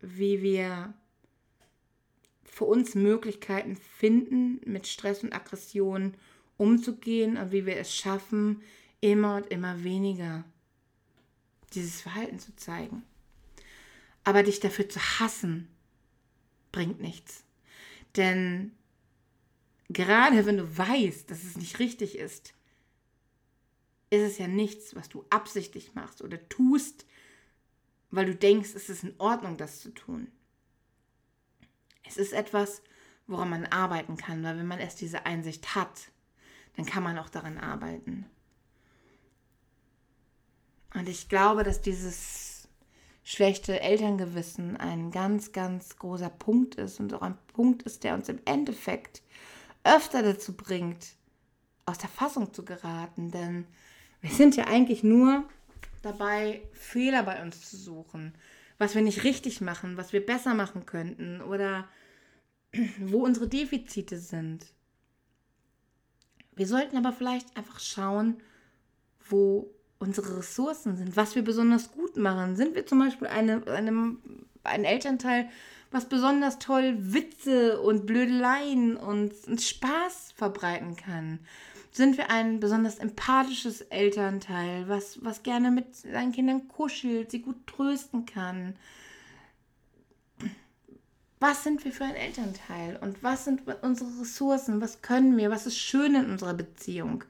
wie 0.00 0.42
wir 0.42 0.94
für 2.44 2.64
uns 2.64 2.94
Möglichkeiten 2.94 3.76
finden, 3.76 4.60
mit 4.64 4.86
Stress 4.86 5.22
und 5.22 5.32
Aggression 5.32 6.14
umzugehen 6.56 7.36
und 7.36 7.52
wie 7.52 7.66
wir 7.66 7.76
es 7.76 7.94
schaffen, 7.94 8.62
immer 9.00 9.36
und 9.36 9.46
immer 9.48 9.84
weniger 9.84 10.44
dieses 11.74 12.00
Verhalten 12.00 12.38
zu 12.38 12.54
zeigen. 12.56 13.02
Aber 14.24 14.42
dich 14.42 14.60
dafür 14.60 14.88
zu 14.88 15.00
hassen, 15.00 15.68
bringt 16.70 17.00
nichts. 17.00 17.44
Denn 18.16 18.72
gerade 19.88 20.46
wenn 20.46 20.58
du 20.58 20.78
weißt, 20.78 21.30
dass 21.30 21.42
es 21.44 21.56
nicht 21.56 21.78
richtig 21.78 22.18
ist, 22.18 22.54
ist 24.12 24.32
es 24.32 24.38
ja 24.38 24.46
nichts, 24.46 24.94
was 24.94 25.08
du 25.08 25.24
absichtlich 25.30 25.94
machst 25.94 26.20
oder 26.20 26.46
tust, 26.50 27.06
weil 28.10 28.26
du 28.26 28.34
denkst, 28.34 28.74
es 28.74 28.90
ist 28.90 29.04
in 29.04 29.14
Ordnung, 29.18 29.56
das 29.56 29.80
zu 29.80 29.88
tun. 29.88 30.30
Es 32.06 32.18
ist 32.18 32.34
etwas, 32.34 32.82
woran 33.26 33.48
man 33.48 33.64
arbeiten 33.64 34.18
kann, 34.18 34.42
weil 34.42 34.58
wenn 34.58 34.66
man 34.66 34.80
erst 34.80 35.00
diese 35.00 35.24
Einsicht 35.24 35.74
hat, 35.74 36.10
dann 36.76 36.84
kann 36.84 37.02
man 37.02 37.16
auch 37.16 37.30
daran 37.30 37.56
arbeiten. 37.56 38.26
Und 40.92 41.08
ich 41.08 41.30
glaube, 41.30 41.62
dass 41.62 41.80
dieses 41.80 42.68
schlechte 43.24 43.80
Elterngewissen 43.80 44.76
ein 44.76 45.10
ganz, 45.10 45.52
ganz 45.52 45.96
großer 45.96 46.28
Punkt 46.28 46.74
ist 46.74 47.00
und 47.00 47.14
auch 47.14 47.22
ein 47.22 47.38
Punkt 47.54 47.84
ist, 47.84 48.04
der 48.04 48.12
uns 48.12 48.28
im 48.28 48.40
Endeffekt 48.44 49.22
öfter 49.84 50.22
dazu 50.22 50.54
bringt, 50.54 51.14
aus 51.86 51.96
der 51.96 52.10
Fassung 52.10 52.52
zu 52.52 52.62
geraten. 52.62 53.30
Denn 53.30 53.66
wir 54.22 54.30
sind 54.30 54.56
ja 54.56 54.66
eigentlich 54.66 55.02
nur 55.02 55.44
dabei, 56.02 56.62
Fehler 56.72 57.24
bei 57.24 57.42
uns 57.42 57.68
zu 57.68 57.76
suchen, 57.76 58.34
was 58.78 58.94
wir 58.94 59.02
nicht 59.02 59.24
richtig 59.24 59.60
machen, 59.60 59.96
was 59.96 60.12
wir 60.12 60.24
besser 60.24 60.54
machen 60.54 60.86
könnten 60.86 61.40
oder 61.42 61.88
wo 62.98 63.24
unsere 63.24 63.48
Defizite 63.48 64.18
sind. 64.18 64.66
Wir 66.54 66.66
sollten 66.66 66.96
aber 66.96 67.12
vielleicht 67.12 67.56
einfach 67.56 67.80
schauen, 67.80 68.36
wo 69.28 69.72
unsere 69.98 70.38
Ressourcen 70.38 70.96
sind, 70.96 71.16
was 71.16 71.34
wir 71.34 71.42
besonders 71.42 71.92
gut 71.92 72.16
machen. 72.16 72.56
Sind 72.56 72.74
wir 72.74 72.86
zum 72.86 72.98
Beispiel 72.98 73.28
eine, 73.28 73.66
eine, 73.66 74.16
ein 74.64 74.84
Elternteil, 74.84 75.48
was 75.90 76.08
besonders 76.08 76.58
toll 76.58 76.96
Witze 76.98 77.80
und 77.80 78.06
Blödeleien 78.06 78.96
und, 78.96 79.32
und 79.46 79.62
Spaß 79.62 80.32
verbreiten 80.36 80.96
kann? 80.96 81.38
Sind 81.92 82.16
wir 82.16 82.30
ein 82.30 82.58
besonders 82.58 82.98
empathisches 82.98 83.82
Elternteil, 83.82 84.88
was, 84.88 85.22
was 85.24 85.42
gerne 85.42 85.70
mit 85.70 85.94
seinen 85.94 86.32
Kindern 86.32 86.66
kuschelt, 86.66 87.30
sie 87.30 87.42
gut 87.42 87.66
trösten 87.66 88.26
kann? 88.26 88.74
was 91.42 91.64
sind 91.64 91.84
wir 91.84 91.90
für 91.90 92.04
ein 92.04 92.14
Elternteil 92.14 92.96
und 93.02 93.22
was 93.22 93.44
sind 93.44 93.62
unsere 93.82 94.08
Ressourcen, 94.20 94.80
was 94.80 95.02
können 95.02 95.36
wir, 95.36 95.50
was 95.50 95.66
ist 95.66 95.76
schön 95.76 96.14
in 96.14 96.30
unserer 96.30 96.54
Beziehung. 96.54 97.24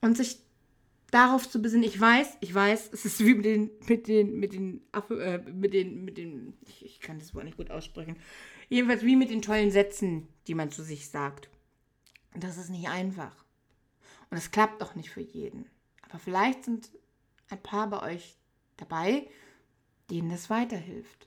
Und 0.00 0.16
sich 0.16 0.38
darauf 1.10 1.50
zu 1.50 1.60
besinnen, 1.60 1.82
ich 1.82 2.00
weiß, 2.00 2.36
ich 2.40 2.54
weiß, 2.54 2.90
es 2.92 3.04
ist 3.04 3.18
wie 3.24 3.34
mit 3.34 3.44
den, 3.44 3.70
mit 3.88 4.06
den, 4.06 4.38
mit 4.38 4.52
den, 4.52 4.80
äh, 5.10 5.38
mit 5.38 5.74
den, 5.74 6.04
mit 6.04 6.18
den, 6.18 6.54
ich, 6.68 6.84
ich 6.84 7.00
kann 7.00 7.18
das 7.18 7.34
Wort 7.34 7.44
nicht 7.44 7.56
gut 7.56 7.70
aussprechen, 7.70 8.16
jedenfalls 8.68 9.02
wie 9.02 9.16
mit 9.16 9.30
den 9.30 9.42
tollen 9.42 9.72
Sätzen, 9.72 10.28
die 10.46 10.54
man 10.54 10.70
zu 10.70 10.84
sich 10.84 11.08
sagt. 11.08 11.50
Das 12.38 12.58
ist 12.58 12.70
nicht 12.70 12.88
einfach. 12.88 13.45
Und 14.36 14.42
es 14.42 14.50
klappt 14.50 14.82
auch 14.82 14.94
nicht 14.94 15.08
für 15.08 15.22
jeden. 15.22 15.64
Aber 16.02 16.18
vielleicht 16.18 16.66
sind 16.66 16.90
ein 17.48 17.62
paar 17.62 17.88
bei 17.88 18.02
euch 18.02 18.36
dabei, 18.76 19.30
denen 20.10 20.30
es 20.30 20.50
weiterhilft. 20.50 21.26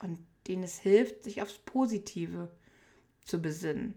Und 0.00 0.18
denen 0.48 0.64
es 0.64 0.80
hilft, 0.80 1.22
sich 1.22 1.42
aufs 1.42 1.58
Positive 1.58 2.50
zu 3.24 3.40
besinnen. 3.40 3.94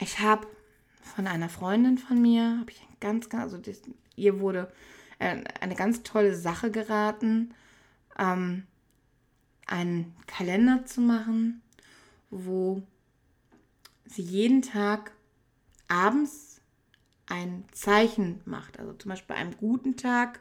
Ich 0.00 0.18
habe 0.18 0.46
von 1.00 1.26
einer 1.26 1.48
Freundin 1.48 1.96
von 1.96 2.20
mir, 2.20 2.58
habe 2.60 2.70
ich 2.70 2.86
ganz, 3.00 3.30
ganz, 3.30 3.44
also 3.44 3.56
das, 3.56 3.80
ihr 4.16 4.40
wurde 4.40 4.70
äh, 5.18 5.44
eine 5.62 5.76
ganz 5.76 6.02
tolle 6.02 6.36
Sache 6.36 6.70
geraten, 6.70 7.54
ähm, 8.18 8.66
einen 9.66 10.14
Kalender 10.26 10.84
zu 10.84 11.00
machen, 11.00 11.62
wo 12.28 12.82
sie 14.04 14.20
jeden 14.20 14.60
Tag 14.60 15.13
abends 15.94 16.60
ein 17.26 17.64
Zeichen 17.72 18.40
macht. 18.44 18.78
Also 18.78 18.92
zum 18.94 19.10
Beispiel 19.10 19.34
bei 19.34 19.40
einem 19.40 19.56
guten 19.56 19.96
Tag 19.96 20.40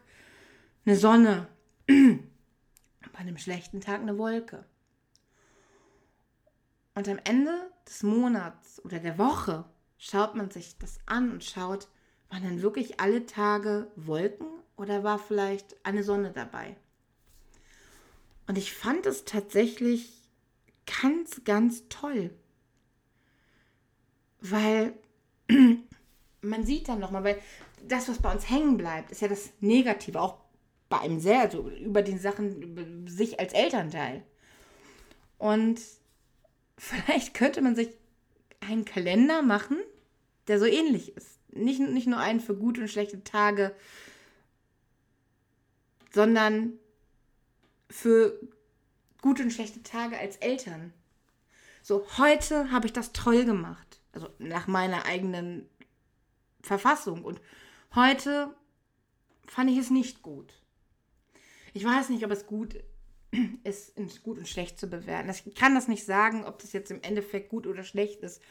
eine 0.85 0.95
Sonne, 0.95 1.47
bei 1.87 3.19
einem 3.19 3.37
schlechten 3.37 3.79
Tag 3.79 4.01
eine 4.01 4.17
Wolke. 4.17 4.65
Und 6.95 7.07
am 7.07 7.19
Ende 7.23 7.71
des 7.87 8.03
Monats 8.03 8.83
oder 8.83 8.99
der 8.99 9.17
Woche 9.17 9.65
schaut 9.97 10.35
man 10.35 10.51
sich 10.51 10.77
das 10.77 10.99
an 11.05 11.31
und 11.31 11.43
schaut, 11.43 11.87
waren 12.29 12.43
dann 12.43 12.61
wirklich 12.61 12.99
alle 12.99 13.25
Tage 13.25 13.91
Wolken 13.95 14.47
oder 14.75 15.03
war 15.03 15.19
vielleicht 15.19 15.75
eine 15.85 16.03
Sonne 16.03 16.31
dabei? 16.31 16.75
Und 18.47 18.57
ich 18.57 18.73
fand 18.73 19.05
es 19.05 19.23
tatsächlich 19.23 20.11
ganz, 21.01 21.43
ganz 21.45 21.87
toll. 21.89 22.31
Weil 24.41 24.93
man 26.41 26.65
sieht 26.65 26.87
dann 26.87 26.99
nochmal, 26.99 27.23
weil 27.23 27.41
das, 27.87 28.07
was 28.09 28.19
bei 28.19 28.31
uns 28.31 28.49
hängen 28.49 28.77
bleibt, 28.77 29.11
ist 29.11 29.21
ja 29.21 29.27
das 29.27 29.51
Negative, 29.59 30.21
auch 30.21 30.37
bei 30.89 30.99
einem 30.99 31.19
sehr, 31.19 31.41
also 31.41 31.69
über 31.69 32.01
den 32.01 32.19
Sachen, 32.19 33.07
sich 33.07 33.39
als 33.39 33.53
Elternteil. 33.53 34.23
Und 35.37 35.81
vielleicht 36.77 37.33
könnte 37.33 37.61
man 37.61 37.75
sich 37.75 37.89
einen 38.59 38.85
Kalender 38.85 39.41
machen, 39.41 39.77
der 40.47 40.59
so 40.59 40.65
ähnlich 40.65 41.15
ist. 41.15 41.39
Nicht, 41.51 41.79
nicht 41.79 42.07
nur 42.07 42.19
einen 42.19 42.39
für 42.39 42.55
gute 42.55 42.81
und 42.81 42.87
schlechte 42.87 43.23
Tage, 43.23 43.75
sondern 46.11 46.73
für 47.89 48.39
gute 49.21 49.43
und 49.43 49.51
schlechte 49.51 49.83
Tage 49.83 50.17
als 50.17 50.37
Eltern. 50.37 50.93
So, 51.81 52.05
heute 52.17 52.71
habe 52.71 52.87
ich 52.87 52.93
das 52.93 53.13
toll 53.13 53.45
gemacht. 53.45 53.92
Also 54.13 54.29
nach 54.39 54.67
meiner 54.67 55.05
eigenen 55.05 55.67
Verfassung. 56.61 57.25
Und 57.25 57.41
heute 57.95 58.55
fand 59.45 59.69
ich 59.69 59.77
es 59.77 59.89
nicht 59.89 60.21
gut. 60.21 60.53
Ich 61.73 61.83
weiß 61.83 62.09
nicht, 62.09 62.23
ob 62.23 62.31
es 62.31 62.47
gut 62.47 62.75
ist, 63.63 63.95
gut 64.23 64.37
und 64.37 64.47
schlecht 64.47 64.79
zu 64.79 64.87
bewerten. 64.87 65.29
Ich 65.29 65.55
kann 65.55 65.75
das 65.75 65.87
nicht 65.87 66.05
sagen, 66.05 66.45
ob 66.45 66.59
das 66.59 66.73
jetzt 66.73 66.91
im 66.91 67.01
Endeffekt 67.01 67.49
gut 67.49 67.67
oder 67.67 67.83
schlecht 67.83 68.21
ist. 68.21 68.41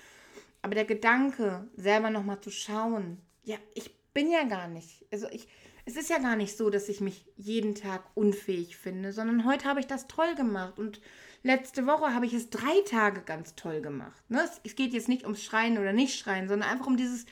Aber 0.61 0.75
der 0.75 0.85
Gedanke, 0.85 1.69
selber 1.77 2.11
nochmal 2.11 2.41
zu 2.41 2.51
schauen, 2.51 3.19
ja, 3.45 3.57
ich 3.75 3.95
bin 4.13 4.31
ja 4.31 4.45
gar 4.45 4.69
nicht. 4.69 5.07
Also 5.11 5.29
ich, 5.31 5.49
es 5.85 5.97
ist 5.97 6.11
ja 6.11 6.19
gar 6.19 6.37
nicht 6.37 6.57
so, 6.57 6.71
dass 6.71 6.89
ich 6.89 7.01
mich 7.01 7.27
jeden 7.37 7.75
Tag 7.75 8.05
unfähig 8.15 8.77
finde, 8.77 9.13
sondern 9.13 9.45
heute 9.45 9.65
habe 9.65 9.81
ich 9.81 9.87
das 9.87 10.07
toll 10.07 10.35
gemacht 10.35 10.79
und 10.79 11.01
letzte 11.43 11.87
Woche 11.87 12.15
habe 12.15 12.27
ich 12.27 12.35
es 12.35 12.51
drei 12.51 12.81
Tage 12.87 13.23
ganz 13.23 13.55
toll 13.55 13.81
gemacht. 13.81 14.23
Ne? 14.31 14.49
Es 14.65 14.77
geht 14.77 14.93
jetzt 14.93 15.09
nicht 15.09 15.25
ums 15.25 15.43
Schreien 15.43 15.79
oder 15.79 15.93
nicht 15.93 16.19
Schreien, 16.19 16.49
sondern 16.49 16.69
einfach 16.69 16.87
um 16.87 16.97
dieses 16.97 17.27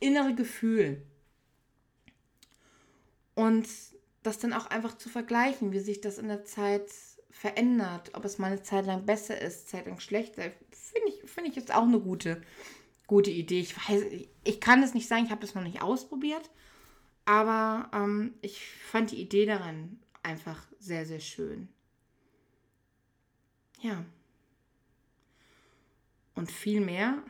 innere 0.00 0.34
Gefühl. 0.34 1.02
Und 3.34 3.68
das 4.22 4.38
dann 4.38 4.52
auch 4.52 4.66
einfach 4.66 4.96
zu 4.96 5.08
vergleichen, 5.08 5.72
wie 5.72 5.78
sich 5.78 6.00
das 6.00 6.18
in 6.18 6.28
der 6.28 6.44
Zeit 6.44 6.90
verändert, 7.30 8.10
ob 8.14 8.24
es 8.24 8.38
mal 8.38 8.48
eine 8.48 8.62
Zeit 8.62 8.86
lang 8.86 9.06
besser 9.06 9.40
ist, 9.40 9.68
Zeit 9.68 9.86
lang 9.86 10.00
schlechter, 10.00 10.42
finde 10.72 11.08
ich, 11.08 11.30
find 11.30 11.46
ich 11.46 11.54
jetzt 11.54 11.72
auch 11.72 11.84
eine 11.84 12.00
gute, 12.00 12.42
gute 13.06 13.30
Idee. 13.30 13.60
Ich 13.60 13.76
weiß, 13.76 14.02
ich 14.44 14.60
kann 14.60 14.82
es 14.82 14.94
nicht 14.94 15.06
sagen, 15.06 15.24
ich 15.24 15.30
habe 15.30 15.40
das 15.40 15.54
noch 15.54 15.62
nicht 15.62 15.82
ausprobiert, 15.82 16.50
aber 17.26 17.90
ähm, 17.94 18.34
ich 18.40 18.60
fand 18.90 19.12
die 19.12 19.20
Idee 19.20 19.46
daran 19.46 20.00
einfach 20.22 20.66
sehr, 20.80 21.06
sehr 21.06 21.20
schön. 21.20 21.68
Ja. 23.80 24.04
Und 26.34 26.50
viel 26.50 26.80
mehr 26.80 27.22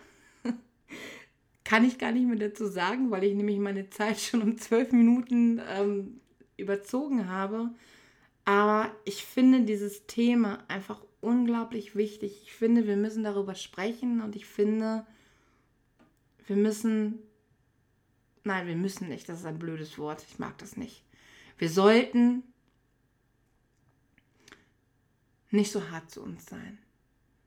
kann 1.64 1.84
ich 1.84 1.98
gar 1.98 2.12
nicht 2.12 2.26
mehr 2.26 2.36
dazu 2.36 2.66
sagen, 2.66 3.10
weil 3.10 3.24
ich 3.24 3.34
nämlich 3.34 3.58
meine 3.58 3.90
Zeit 3.90 4.18
schon 4.20 4.42
um 4.42 4.58
zwölf 4.58 4.92
Minuten 4.92 5.60
ähm, 5.66 6.20
überzogen 6.56 7.28
habe. 7.28 7.70
Aber 8.44 8.90
ich 9.04 9.24
finde 9.24 9.62
dieses 9.62 10.06
Thema 10.06 10.64
einfach 10.68 11.02
unglaublich 11.20 11.96
wichtig. 11.96 12.40
Ich 12.44 12.52
finde, 12.52 12.86
wir 12.86 12.96
müssen 12.96 13.22
darüber 13.22 13.54
sprechen 13.54 14.22
und 14.22 14.36
ich 14.36 14.46
finde, 14.46 15.06
wir 16.46 16.56
müssen, 16.56 17.18
nein, 18.44 18.66
wir 18.66 18.76
müssen 18.76 19.08
nicht, 19.08 19.28
das 19.28 19.40
ist 19.40 19.46
ein 19.46 19.58
blödes 19.58 19.98
Wort, 19.98 20.24
ich 20.28 20.38
mag 20.38 20.56
das 20.58 20.76
nicht. 20.76 21.02
Wir 21.58 21.68
sollten 21.68 22.42
nicht 25.50 25.72
so 25.72 25.90
hart 25.90 26.10
zu 26.10 26.22
uns 26.22 26.46
sein. 26.46 26.78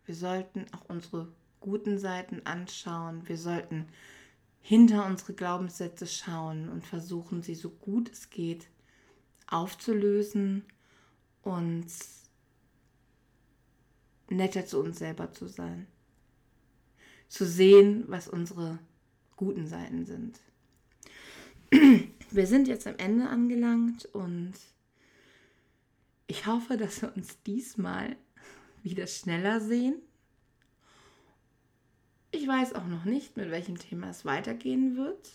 Wir 0.05 0.15
sollten 0.15 0.65
auch 0.73 0.89
unsere 0.89 1.31
guten 1.59 1.99
Seiten 1.99 2.45
anschauen. 2.45 3.27
Wir 3.27 3.37
sollten 3.37 3.87
hinter 4.61 5.05
unsere 5.05 5.33
Glaubenssätze 5.33 6.07
schauen 6.07 6.69
und 6.69 6.85
versuchen, 6.85 7.43
sie 7.43 7.55
so 7.55 7.69
gut 7.69 8.11
es 8.11 8.29
geht 8.29 8.67
aufzulösen 9.47 10.63
und 11.41 11.85
netter 14.29 14.65
zu 14.65 14.79
uns 14.79 14.99
selber 14.99 15.31
zu 15.33 15.47
sein. 15.47 15.87
Zu 17.27 17.45
sehen, 17.45 18.05
was 18.07 18.27
unsere 18.27 18.79
guten 19.35 19.67
Seiten 19.67 20.05
sind. 20.05 20.39
Wir 22.31 22.47
sind 22.47 22.67
jetzt 22.67 22.87
am 22.87 22.95
Ende 22.97 23.27
angelangt 23.27 24.05
und 24.05 24.53
ich 26.31 26.45
hoffe, 26.45 26.77
dass 26.77 27.01
wir 27.01 27.13
uns 27.13 27.41
diesmal 27.43 28.15
wieder 28.83 29.05
schneller 29.05 29.59
sehen. 29.59 30.01
Ich 32.31 32.47
weiß 32.47 32.73
auch 32.73 32.87
noch 32.87 33.03
nicht, 33.03 33.35
mit 33.35 33.51
welchem 33.51 33.77
Thema 33.77 34.09
es 34.09 34.23
weitergehen 34.23 34.95
wird. 34.95 35.29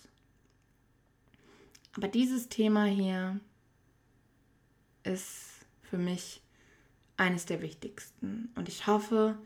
Aber 1.96 2.08
dieses 2.08 2.48
Thema 2.48 2.86
hier 2.86 3.38
ist 5.04 5.66
für 5.82 5.98
mich 5.98 6.40
eines 7.18 7.44
der 7.44 7.60
wichtigsten. 7.60 8.50
Und 8.54 8.66
ich 8.70 8.86
hoffe, 8.86 9.36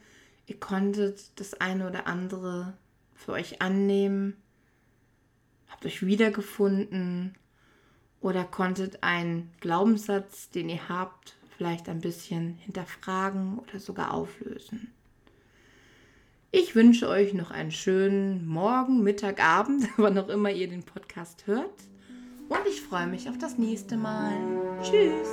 ihr 0.47 0.61
konntet 0.61 1.33
das 1.41 1.55
eine 1.55 1.89
oder 1.89 2.07
andere 2.07 2.79
für 3.17 3.33
euch 3.33 3.61
annehmen, 3.61 4.37
habt 5.67 5.85
euch 5.85 6.07
wiedergefunden 6.07 7.35
oder 8.21 8.45
konntet 8.45 9.03
einen 9.03 9.51
Glaubenssatz, 9.59 10.51
den 10.51 10.69
ihr 10.69 10.89
habt, 10.89 11.40
vielleicht 11.61 11.91
ein 11.91 12.01
bisschen 12.01 12.55
hinterfragen 12.65 13.59
oder 13.59 13.79
sogar 13.79 14.15
auflösen. 14.15 14.91
Ich 16.53 16.75
wünsche 16.75 17.07
euch 17.07 17.35
noch 17.35 17.51
einen 17.51 17.71
schönen 17.71 18.49
Morgen, 18.49 19.03
Mittag, 19.03 19.45
Abend, 19.45 19.87
wann 19.99 20.17
auch 20.17 20.31
immer 20.31 20.51
ihr 20.51 20.69
den 20.69 20.85
Podcast 20.85 21.47
hört. 21.47 21.75
Und 22.49 22.67
ich 22.67 22.81
freue 22.81 23.07
mich 23.09 23.29
auf 23.29 23.37
das 23.37 23.59
nächste 23.59 23.99
Mal. 23.99 24.33
Tschüss. 24.83 25.29